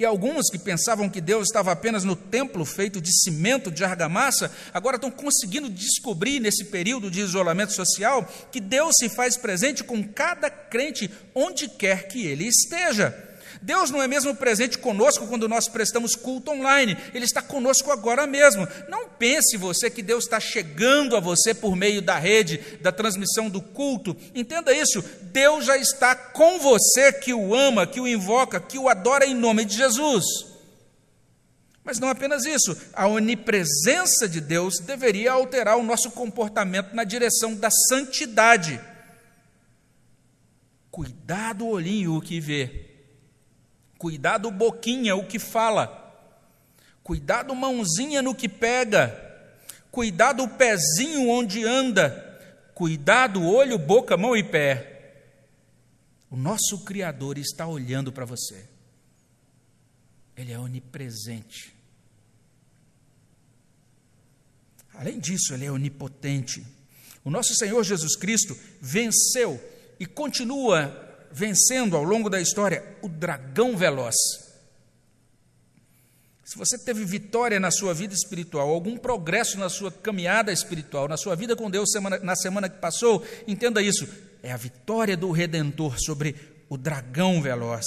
E 0.00 0.04
alguns 0.06 0.48
que 0.50 0.58
pensavam 0.58 1.10
que 1.10 1.20
Deus 1.20 1.48
estava 1.48 1.70
apenas 1.70 2.04
no 2.04 2.16
templo 2.16 2.64
feito 2.64 3.02
de 3.02 3.12
cimento, 3.12 3.70
de 3.70 3.84
argamassa, 3.84 4.50
agora 4.72 4.96
estão 4.96 5.10
conseguindo 5.10 5.68
descobrir 5.68 6.40
nesse 6.40 6.64
período 6.64 7.10
de 7.10 7.20
isolamento 7.20 7.74
social 7.74 8.26
que 8.50 8.60
Deus 8.60 8.94
se 8.98 9.10
faz 9.10 9.36
presente 9.36 9.84
com 9.84 10.02
cada 10.02 10.48
crente 10.48 11.10
onde 11.34 11.68
quer 11.68 12.08
que 12.08 12.26
ele 12.26 12.48
esteja. 12.48 13.29
Deus 13.62 13.90
não 13.90 14.02
é 14.02 14.08
mesmo 14.08 14.34
presente 14.34 14.78
conosco 14.78 15.26
quando 15.26 15.48
nós 15.48 15.68
prestamos 15.68 16.16
culto 16.16 16.50
online, 16.50 16.96
Ele 17.12 17.24
está 17.24 17.42
conosco 17.42 17.90
agora 17.92 18.26
mesmo. 18.26 18.66
Não 18.88 19.08
pense 19.08 19.56
você 19.56 19.90
que 19.90 20.02
Deus 20.02 20.24
está 20.24 20.40
chegando 20.40 21.16
a 21.16 21.20
você 21.20 21.52
por 21.52 21.76
meio 21.76 22.00
da 22.00 22.18
rede, 22.18 22.58
da 22.80 22.90
transmissão 22.90 23.50
do 23.50 23.60
culto. 23.60 24.16
Entenda 24.34 24.72
isso, 24.72 25.02
Deus 25.22 25.66
já 25.66 25.76
está 25.76 26.14
com 26.14 26.58
você 26.58 27.12
que 27.12 27.34
o 27.34 27.54
ama, 27.54 27.86
que 27.86 28.00
o 28.00 28.08
invoca, 28.08 28.58
que 28.58 28.78
o 28.78 28.88
adora 28.88 29.26
em 29.26 29.34
nome 29.34 29.64
de 29.64 29.76
Jesus. 29.76 30.24
Mas 31.84 31.98
não 31.98 32.08
apenas 32.08 32.44
isso, 32.44 32.76
a 32.94 33.06
onipresença 33.06 34.28
de 34.28 34.40
Deus 34.40 34.78
deveria 34.78 35.32
alterar 35.32 35.76
o 35.76 35.82
nosso 35.82 36.10
comportamento 36.10 36.94
na 36.94 37.04
direção 37.04 37.54
da 37.54 37.70
santidade. 37.70 38.80
Cuidado 40.90 41.66
olhinho 41.66 42.16
o 42.16 42.20
que 42.20 42.40
vê 42.40 42.89
Cuidado 44.00 44.50
boquinha, 44.50 45.14
o 45.14 45.26
que 45.26 45.38
fala. 45.38 46.10
Cuidado 47.02 47.54
mãozinha 47.54 48.22
no 48.22 48.34
que 48.34 48.48
pega. 48.48 49.14
Cuidado 49.90 50.42
o 50.42 50.48
pezinho 50.48 51.28
onde 51.28 51.62
anda. 51.62 52.08
Cuidado 52.74 53.46
olho, 53.46 53.76
boca, 53.76 54.16
mão 54.16 54.34
e 54.34 54.42
pé. 54.42 55.26
O 56.30 56.36
nosso 56.36 56.82
Criador 56.82 57.36
está 57.36 57.66
olhando 57.66 58.10
para 58.10 58.24
você. 58.24 58.64
Ele 60.34 60.50
é 60.50 60.58
onipresente. 60.58 61.76
Além 64.94 65.18
disso, 65.20 65.52
ele 65.52 65.66
é 65.66 65.70
onipotente. 65.70 66.66
O 67.22 67.28
nosso 67.28 67.54
Senhor 67.54 67.84
Jesus 67.84 68.16
Cristo 68.16 68.56
venceu 68.80 69.62
e 69.98 70.06
continua 70.06 71.09
vencendo 71.32 71.96
ao 71.96 72.02
longo 72.02 72.28
da 72.28 72.40
história 72.40 72.84
o 73.02 73.08
dragão 73.08 73.76
veloz. 73.76 74.14
Se 76.44 76.58
você 76.58 76.76
teve 76.76 77.04
vitória 77.04 77.60
na 77.60 77.70
sua 77.70 77.94
vida 77.94 78.12
espiritual, 78.12 78.70
algum 78.70 78.96
progresso 78.96 79.56
na 79.56 79.68
sua 79.68 79.92
caminhada 79.92 80.52
espiritual, 80.52 81.06
na 81.06 81.16
sua 81.16 81.36
vida 81.36 81.54
com 81.54 81.70
Deus 81.70 81.92
semana, 81.92 82.18
na 82.18 82.34
semana 82.34 82.68
que 82.68 82.80
passou, 82.80 83.24
entenda 83.46 83.80
isso: 83.80 84.08
é 84.42 84.50
a 84.50 84.56
vitória 84.56 85.16
do 85.16 85.30
Redentor 85.30 86.00
sobre 86.00 86.34
o 86.68 86.76
dragão 86.76 87.40
veloz. 87.40 87.84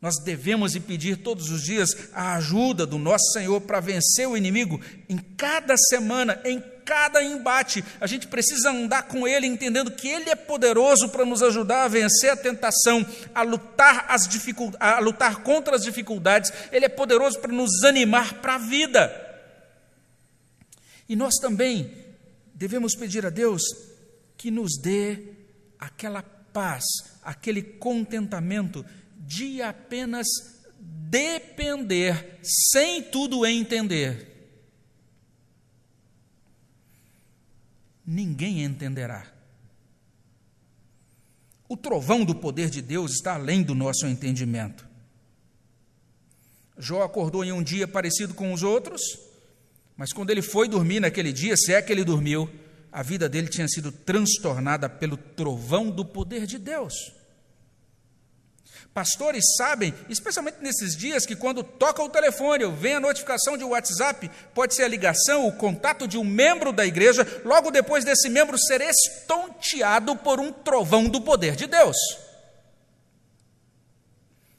Nós 0.00 0.18
devemos 0.22 0.78
pedir 0.78 1.16
todos 1.16 1.50
os 1.50 1.62
dias 1.62 1.88
a 2.12 2.36
ajuda 2.36 2.86
do 2.86 2.98
nosso 2.98 3.32
Senhor 3.32 3.60
para 3.62 3.80
vencer 3.80 4.28
o 4.28 4.36
inimigo 4.36 4.80
em 5.08 5.16
cada 5.16 5.76
semana, 5.76 6.40
em 6.44 6.62
cada 6.84 7.22
embate. 7.22 7.84
A 8.00 8.06
gente 8.06 8.28
precisa 8.28 8.70
andar 8.70 9.04
com 9.04 9.26
Ele, 9.26 9.46
entendendo 9.46 9.90
que 9.90 10.08
Ele 10.08 10.30
é 10.30 10.34
poderoso 10.34 11.08
para 11.08 11.24
nos 11.24 11.42
ajudar 11.42 11.84
a 11.84 11.88
vencer 11.88 12.30
a 12.30 12.36
tentação, 12.36 13.04
a 13.34 13.42
lutar, 13.42 14.06
as 14.08 14.28
a 14.78 14.98
lutar 14.98 15.42
contra 15.42 15.76
as 15.76 15.82
dificuldades. 15.82 16.52
Ele 16.70 16.84
é 16.84 16.88
poderoso 16.88 17.38
para 17.38 17.52
nos 17.52 17.82
animar 17.84 18.34
para 18.34 18.56
a 18.56 18.58
vida. 18.58 19.20
E 21.08 21.16
nós 21.16 21.34
também 21.40 21.90
devemos 22.54 22.94
pedir 22.94 23.26
a 23.26 23.30
Deus 23.30 23.62
que 24.36 24.50
nos 24.50 24.78
dê 24.80 25.18
aquela 25.78 26.22
paz, 26.22 26.84
aquele 27.22 27.62
contentamento 27.62 28.84
de 29.18 29.62
apenas 29.62 30.26
depender, 30.78 32.38
sem 32.42 33.02
tudo 33.02 33.46
entender 33.46 34.33
ninguém 38.06 38.62
entenderá. 38.62 39.26
O 41.68 41.76
trovão 41.76 42.24
do 42.24 42.34
poder 42.34 42.68
de 42.70 42.82
Deus 42.82 43.12
está 43.12 43.34
além 43.34 43.62
do 43.62 43.74
nosso 43.74 44.06
entendimento. 44.06 44.86
Jó 46.78 47.02
acordou 47.02 47.44
em 47.44 47.52
um 47.52 47.62
dia 47.62 47.88
parecido 47.88 48.34
com 48.34 48.52
os 48.52 48.62
outros, 48.62 49.00
mas 49.96 50.12
quando 50.12 50.30
ele 50.30 50.42
foi 50.42 50.68
dormir 50.68 51.00
naquele 51.00 51.32
dia, 51.32 51.56
se 51.56 51.72
é 51.72 51.80
que 51.80 51.92
ele 51.92 52.04
dormiu, 52.04 52.50
a 52.92 53.02
vida 53.02 53.28
dele 53.28 53.48
tinha 53.48 53.66
sido 53.68 53.90
transtornada 53.90 54.88
pelo 54.88 55.16
trovão 55.16 55.90
do 55.90 56.04
poder 56.04 56.46
de 56.46 56.58
Deus. 56.58 56.94
Pastores 58.94 59.56
sabem, 59.56 59.92
especialmente 60.08 60.58
nesses 60.60 60.96
dias, 60.96 61.26
que 61.26 61.34
quando 61.34 61.64
toca 61.64 62.00
o 62.00 62.08
telefone 62.08 62.64
vem 62.68 62.94
a 62.94 63.00
notificação 63.00 63.58
de 63.58 63.64
WhatsApp, 63.64 64.30
pode 64.54 64.72
ser 64.72 64.84
a 64.84 64.88
ligação, 64.88 65.48
o 65.48 65.52
contato 65.52 66.06
de 66.06 66.16
um 66.16 66.22
membro 66.22 66.72
da 66.72 66.86
igreja, 66.86 67.26
logo 67.44 67.72
depois 67.72 68.04
desse 68.04 68.28
membro 68.28 68.56
ser 68.56 68.80
estonteado 68.80 70.14
por 70.14 70.38
um 70.38 70.52
trovão 70.52 71.08
do 71.08 71.20
poder 71.20 71.56
de 71.56 71.66
Deus. 71.66 71.96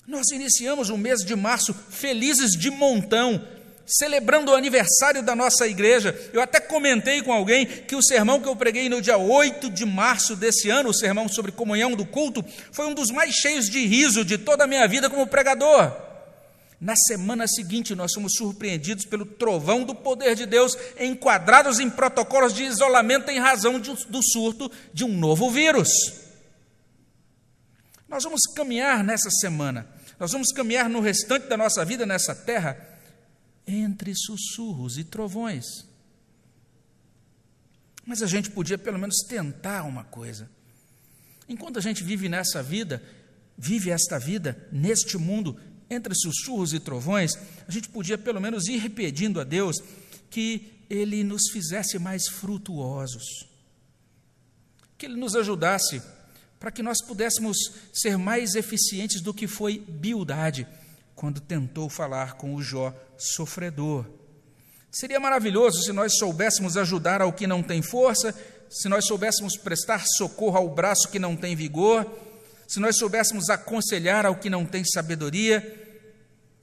Nós 0.06 0.30
iniciamos 0.32 0.90
o 0.90 0.98
mês 0.98 1.22
de 1.22 1.34
março 1.34 1.74
felizes 1.74 2.52
de 2.52 2.70
montão, 2.70 3.42
celebrando 3.86 4.52
o 4.52 4.56
aniversário 4.56 5.22
da 5.22 5.36
nossa 5.36 5.68
igreja. 5.68 6.18
Eu 6.34 6.42
até 6.42 6.60
comentei 6.60 7.22
com 7.22 7.32
alguém 7.32 7.66
que 7.66 7.96
o 7.96 8.02
sermão 8.02 8.42
que 8.42 8.48
eu 8.48 8.56
preguei 8.56 8.90
no 8.90 9.02
dia 9.02 9.18
8 9.18 9.70
de 9.70 9.86
março 9.86 10.36
desse 10.36 10.70
ano, 10.70 10.90
o 10.90 10.94
sermão 10.94 11.28
sobre 11.28 11.52
comunhão 11.52 11.92
do 11.92 12.06
culto, 12.06 12.44
foi 12.72 12.88
um 12.88 12.94
dos 12.94 13.12
mais 13.12 13.36
cheios 13.36 13.70
de 13.70 13.86
riso 13.86 14.26
de 14.26 14.38
toda 14.38 14.64
a 14.64 14.68
minha 14.68 14.88
vida 14.88 15.10
como 15.10 15.28
pregador. 15.28 15.96
Na 16.82 16.96
semana 16.96 17.48
seguinte, 17.48 17.96
nós 17.96 18.12
somos 18.12 18.34
surpreendidos 18.34 19.06
pelo 19.06 19.26
trovão 19.26 19.84
do 19.84 19.96
poder 19.96 20.36
de 20.36 20.46
Deus, 20.46 20.78
enquadrados 21.00 21.80
em 21.80 21.90
protocolos 21.90 22.54
de 22.54 22.64
isolamento 22.64 23.32
em 23.32 23.40
razão 23.40 23.80
do 23.80 24.22
surto 24.22 24.70
de 24.94 25.06
um 25.06 25.18
novo 25.18 25.50
vírus. 25.50 25.90
Nós 28.10 28.24
vamos 28.24 28.42
caminhar 28.56 29.04
nessa 29.04 29.30
semana, 29.32 29.88
nós 30.20 30.32
vamos 30.32 30.52
caminhar 30.52 30.90
no 30.90 31.00
restante 31.00 31.48
da 31.48 31.58
nossa 31.58 31.84
vida 31.86 32.06
nessa 32.06 32.36
terra 32.36 32.95
entre 33.68 34.14
sussurros 34.16 34.98
e 34.98 35.04
trovões. 35.04 35.66
Mas 38.06 38.22
a 38.22 38.28
gente 38.28 38.52
podia 38.52 38.78
pelo 38.78 39.00
menos 39.00 39.16
tentar 39.28 39.84
uma 39.84 40.04
coisa. 40.04 40.50
Enquanto 41.50 41.78
a 41.78 41.82
gente 41.82 42.04
vive 42.04 42.30
nessa 42.30 42.62
vida, 42.62 43.02
vive 43.58 43.90
esta 43.90 44.20
vida, 44.20 44.68
neste 44.72 45.18
mundo, 45.18 45.60
entre 45.90 46.14
sussurros 46.16 46.74
e 46.74 46.80
trovões, 46.80 47.34
a 47.68 47.72
gente 47.72 47.90
podia 47.90 48.18
pelo 48.18 48.40
menos 48.40 48.68
ir 48.68 48.90
pedindo 48.90 49.40
a 49.40 49.44
Deus 49.44 49.78
que 50.30 50.74
Ele 50.90 51.24
nos 51.24 51.50
fizesse 51.52 51.98
mais 51.98 52.28
frutuosos, 52.28 53.48
que 54.98 55.06
Ele 55.06 55.16
nos 55.16 55.36
ajudasse 55.36 56.02
para 56.60 56.72
que 56.72 56.82
nós 56.82 57.02
pudéssemos 57.02 57.58
ser 57.94 58.18
mais 58.18 58.56
eficientes 58.56 59.22
do 59.22 59.34
que 59.34 59.48
foi 59.48 59.80
Bildade 59.80 60.68
quando 61.16 61.40
tentou 61.40 61.90
falar 61.90 62.34
com 62.34 62.54
o 62.54 62.62
Jó 62.62 62.94
sofredor. 63.18 64.06
Seria 64.92 65.20
maravilhoso 65.20 65.82
se 65.82 65.92
nós 65.92 66.18
soubéssemos 66.18 66.78
ajudar 66.78 67.22
ao 67.22 67.34
que 67.34 67.48
não 67.48 67.64
tem 67.64 67.82
força, 67.82 68.36
se 68.70 68.90
nós 68.90 69.06
soubéssemos 69.06 69.58
prestar 69.58 70.04
socorro 70.06 70.58
ao 70.58 70.70
braço 70.70 71.10
que 71.10 71.20
não 71.20 71.36
tem 71.36 71.56
vigor, 71.56 72.06
se 72.68 72.80
nós 72.80 72.98
soubéssemos 72.98 73.50
aconselhar 73.50 74.26
ao 74.26 74.36
que 74.36 74.50
não 74.50 74.66
tem 74.66 74.84
sabedoria, 74.84 75.84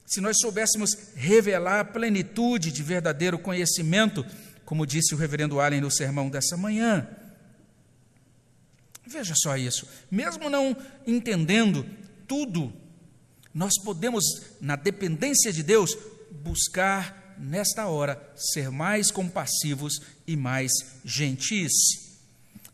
se 0.05 0.19
nós 0.21 0.37
soubéssemos 0.39 0.95
revelar 1.15 1.79
a 1.79 1.85
plenitude 1.85 2.71
de 2.71 2.83
verdadeiro 2.83 3.39
conhecimento, 3.39 4.25
como 4.65 4.85
disse 4.85 5.15
o 5.15 5.17
reverendo 5.17 5.59
Allen 5.59 5.81
no 5.81 5.91
sermão 5.91 6.29
dessa 6.29 6.57
manhã. 6.57 7.07
Veja 9.05 9.33
só 9.35 9.57
isso, 9.57 9.87
mesmo 10.09 10.49
não 10.49 10.75
entendendo 11.05 11.85
tudo 12.27 12.73
nós 13.53 13.73
podemos, 13.83 14.23
na 14.59 14.75
dependência 14.75 15.53
de 15.53 15.61
Deus, 15.61 15.95
buscar 16.31 17.35
nesta 17.37 17.85
hora 17.87 18.21
ser 18.35 18.71
mais 18.71 19.11
compassivos 19.11 20.01
e 20.25 20.35
mais 20.35 20.71
gentis. 21.05 21.71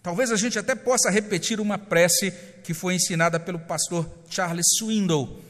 Talvez 0.02 0.32
a 0.32 0.38
gente 0.38 0.58
até 0.58 0.76
possa 0.76 1.10
repetir 1.10 1.60
uma 1.60 1.78
prece 1.78 2.32
que 2.64 2.74
foi 2.74 2.96
ensinada 2.96 3.40
pelo 3.40 3.60
pastor 3.60 4.10
Charles 4.30 4.66
Swindoll. 4.78 5.42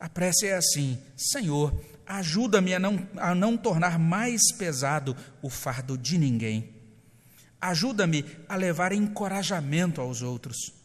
A 0.00 0.08
prece 0.08 0.46
é 0.46 0.54
assim: 0.54 0.98
Senhor, 1.16 1.72
ajuda-me 2.06 2.74
a 2.74 2.78
não, 2.78 3.06
a 3.16 3.34
não 3.34 3.56
tornar 3.56 3.98
mais 3.98 4.40
pesado 4.56 5.16
o 5.42 5.50
fardo 5.50 5.98
de 5.98 6.16
ninguém. 6.16 6.70
Ajuda-me 7.60 8.24
a 8.48 8.56
levar 8.56 8.92
encorajamento 8.92 10.00
aos 10.00 10.22
outros. 10.22 10.81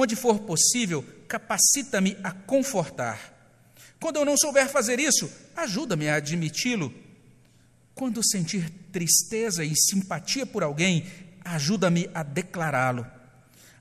Onde 0.00 0.14
for 0.14 0.38
possível, 0.38 1.04
capacita-me 1.26 2.16
a 2.22 2.30
confortar. 2.30 3.18
Quando 3.98 4.14
eu 4.14 4.24
não 4.24 4.38
souber 4.38 4.68
fazer 4.68 5.00
isso, 5.00 5.28
ajuda-me 5.56 6.08
a 6.08 6.14
admiti-lo. 6.14 6.94
Quando 7.96 8.24
sentir 8.24 8.70
tristeza 8.92 9.64
e 9.64 9.74
simpatia 9.74 10.46
por 10.46 10.62
alguém, 10.62 11.04
ajuda-me 11.44 12.08
a 12.14 12.22
declará-lo. 12.22 13.04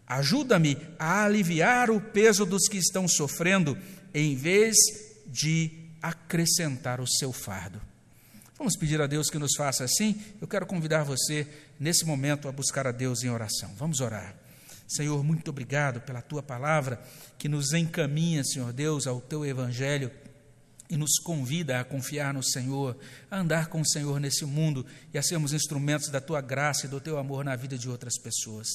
Ajuda-me 0.07 0.75
a 0.97 1.23
aliviar 1.23 1.91
o 1.91 2.01
peso 2.01 2.47
dos 2.47 2.67
que 2.67 2.77
estão 2.77 3.07
sofrendo, 3.07 3.77
em 4.11 4.35
vez 4.35 4.75
de 5.27 5.69
acrescentar 6.01 6.99
o 6.99 7.05
seu 7.05 7.31
fardo. 7.31 7.79
Vamos 8.57 8.75
pedir 8.75 8.99
a 8.99 9.05
Deus 9.05 9.29
que 9.29 9.37
nos 9.37 9.55
faça 9.55 9.83
assim? 9.83 10.19
Eu 10.41 10.47
quero 10.47 10.65
convidar 10.65 11.03
você, 11.03 11.47
nesse 11.79 12.05
momento, 12.05 12.47
a 12.47 12.51
buscar 12.51 12.87
a 12.87 12.91
Deus 12.91 13.21
em 13.21 13.29
oração. 13.29 13.71
Vamos 13.77 14.01
orar. 14.01 14.46
Senhor, 14.87 15.23
muito 15.23 15.49
obrigado 15.49 15.99
pela 16.01 16.21
tua 16.21 16.41
palavra 16.41 17.01
que 17.37 17.49
nos 17.49 17.73
encaminha, 17.73 18.43
Senhor 18.43 18.71
Deus, 18.71 19.05
ao 19.05 19.19
teu 19.19 19.45
evangelho 19.45 20.09
e 20.89 20.95
nos 20.95 21.19
convida 21.19 21.79
a 21.79 21.83
confiar 21.83 22.33
no 22.33 22.43
Senhor, 22.43 22.97
a 23.29 23.39
andar 23.39 23.67
com 23.67 23.81
o 23.81 23.87
Senhor 23.87 24.19
nesse 24.19 24.45
mundo 24.45 24.85
e 25.13 25.17
a 25.17 25.23
sermos 25.23 25.53
instrumentos 25.53 26.09
da 26.09 26.21
tua 26.21 26.41
graça 26.41 26.85
e 26.85 26.89
do 26.89 27.01
teu 27.01 27.17
amor 27.17 27.43
na 27.43 27.55
vida 27.55 27.77
de 27.77 27.89
outras 27.89 28.17
pessoas. 28.17 28.67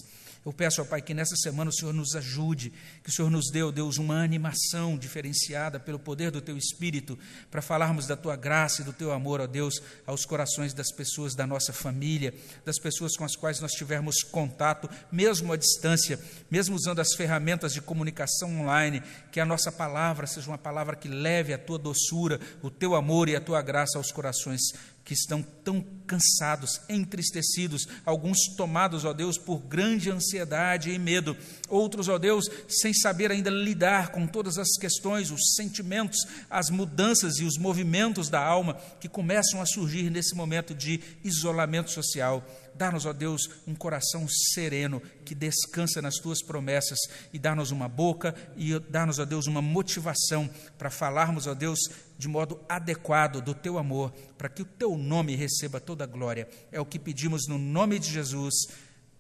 Eu 0.45 0.53
peço, 0.53 0.83
ó 0.83 0.85
Pai, 0.85 1.01
que 1.01 1.15
nessa 1.15 1.37
semana 1.37 1.71
o 1.71 1.73
Senhor 1.73 1.95
nos 1.95 2.17
ajude, 2.17 2.73
que 3.05 3.11
o 3.11 3.13
Senhor 3.13 3.31
nos 3.31 3.49
dê, 3.49 3.63
ó 3.63 3.71
Deus, 3.71 3.97
uma 3.97 4.25
animação 4.25 4.99
diferenciada 4.99 5.79
pelo 5.79 6.01
poder 6.01 6.33
do 6.33 6.41
Teu 6.41 6.57
Espírito, 6.57 7.17
para 7.49 7.63
falarmos 7.63 8.09
da 8.09 8.17
Tua 8.17 8.35
graça 8.35 8.83
e 8.83 8.85
do 8.85 8.93
Teu 8.93 9.13
amor, 9.13 9.41
ó 9.41 9.47
Deus, 9.47 9.81
aos 10.05 10.25
corações 10.25 10.75
das 10.75 10.91
pessoas 10.91 11.37
da 11.37 11.47
nossa 11.47 11.73
família, 11.73 12.35
das 12.65 12.77
pessoas 12.77 13.17
com 13.17 13.25
as 13.25 13.37
quais 13.37 13.61
nós 13.61 13.71
tivermos 13.71 14.25
contato, 14.25 14.91
mesmo 15.13 15.53
à 15.53 15.57
distância, 15.57 16.19
mesmo 16.51 16.75
usando 16.75 16.99
as 16.99 17.15
ferramentas 17.15 17.73
de 17.73 17.81
comunicação 17.81 18.63
online, 18.63 19.01
que 19.31 19.39
a 19.39 19.47
nossa 19.47 19.71
palavra 19.71 20.27
seja 20.27 20.51
uma 20.51 20.59
palavra 20.59 20.97
que 20.97 21.07
leve 21.07 21.55
a 21.55 21.59
Tua 21.59 21.79
doçura, 22.03 22.41
o 22.63 22.71
Teu 22.71 22.95
amor 22.95 23.29
e 23.29 23.37
a 23.37 23.41
Tua 23.41 23.63
graça 23.63 23.99
aos 23.99 24.11
corações 24.11 24.61
que 25.05 25.15
estão 25.15 25.43
tão 25.43 25.85
cansados, 26.07 26.81
entristecidos, 26.89 27.89
alguns 28.07 28.39
tomados, 28.57 29.05
ó 29.05 29.13
Deus, 29.13 29.37
por 29.37 29.59
grande 29.59 30.11
ansiedade 30.11 30.91
e 30.91 30.99
medo, 30.99 31.37
outros, 31.69 32.09
ó 32.09 32.19
Deus, 32.19 32.45
sem 32.69 32.95
saber 32.95 33.33
ainda 33.33 33.51
lidar 33.51 34.13
com 34.13 34.29
todas 34.29 34.59
as 34.59 34.69
questões, 34.79 35.33
os 35.33 35.55
sentimentos, 35.57 36.19
as 36.49 36.71
mudanças 36.71 37.39
e 37.39 37.45
os 37.45 37.59
movimentos 37.59 38.29
da 38.29 38.41
alma 38.41 38.75
que 39.01 39.09
começam 39.09 39.61
a 39.61 39.67
surgir 39.67 40.09
nesse 40.09 40.37
momento 40.37 40.73
de 40.73 41.01
isolamento 41.25 41.91
social. 41.91 42.45
Dá-nos, 42.75 43.07
ó 43.07 43.13
Deus, 43.13 43.49
um 43.67 43.75
coração 43.75 44.27
sereno 44.29 45.01
que 45.25 45.35
descansa 45.35 46.01
nas 46.01 46.17
tuas 46.17 46.43
promessas 46.43 46.99
e 47.33 47.39
dá-nos 47.39 47.71
uma 47.71 47.89
boca 47.89 48.35
e 48.57 48.79
dá-nos, 48.79 49.19
ó 49.19 49.25
Deus, 49.25 49.47
uma 49.47 49.63
motivação 49.63 50.49
para 50.79 50.91
falarmos, 50.91 51.47
ó 51.47 51.55
Deus, 51.55 51.79
de 52.19 52.29
modo 52.29 52.61
adequado 52.69 53.41
do 53.41 53.55
teu 53.55 53.79
amor, 53.79 54.13
para 54.39 54.49
que 54.49 54.63
o 54.63 54.67
teu 54.67 54.97
nome 54.97 55.37
receba 55.37 55.81
toda 55.81 56.05
a 56.05 56.07
glória. 56.07 56.49
É 56.71 56.81
o 56.81 56.87
que 56.87 56.99
pedimos 56.99 57.47
no 57.49 57.59
nome 57.59 57.99
de 57.99 58.11
Jesus. 58.11 58.55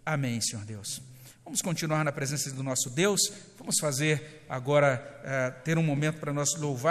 Amém, 0.04 0.40
Senhor 0.40 0.64
Deus. 0.64 1.02
Vamos 1.44 1.60
continuar 1.60 2.04
na 2.04 2.12
presença 2.12 2.50
do 2.52 2.62
nosso 2.62 2.88
Deus. 2.88 3.20
Vamos 3.58 3.78
fazer 3.80 4.44
agora, 4.48 5.20
uh, 5.24 5.62
ter 5.64 5.76
um 5.76 5.82
momento 5.82 6.18
para 6.18 6.32
nós 6.32 6.54
louvar. 6.54 6.80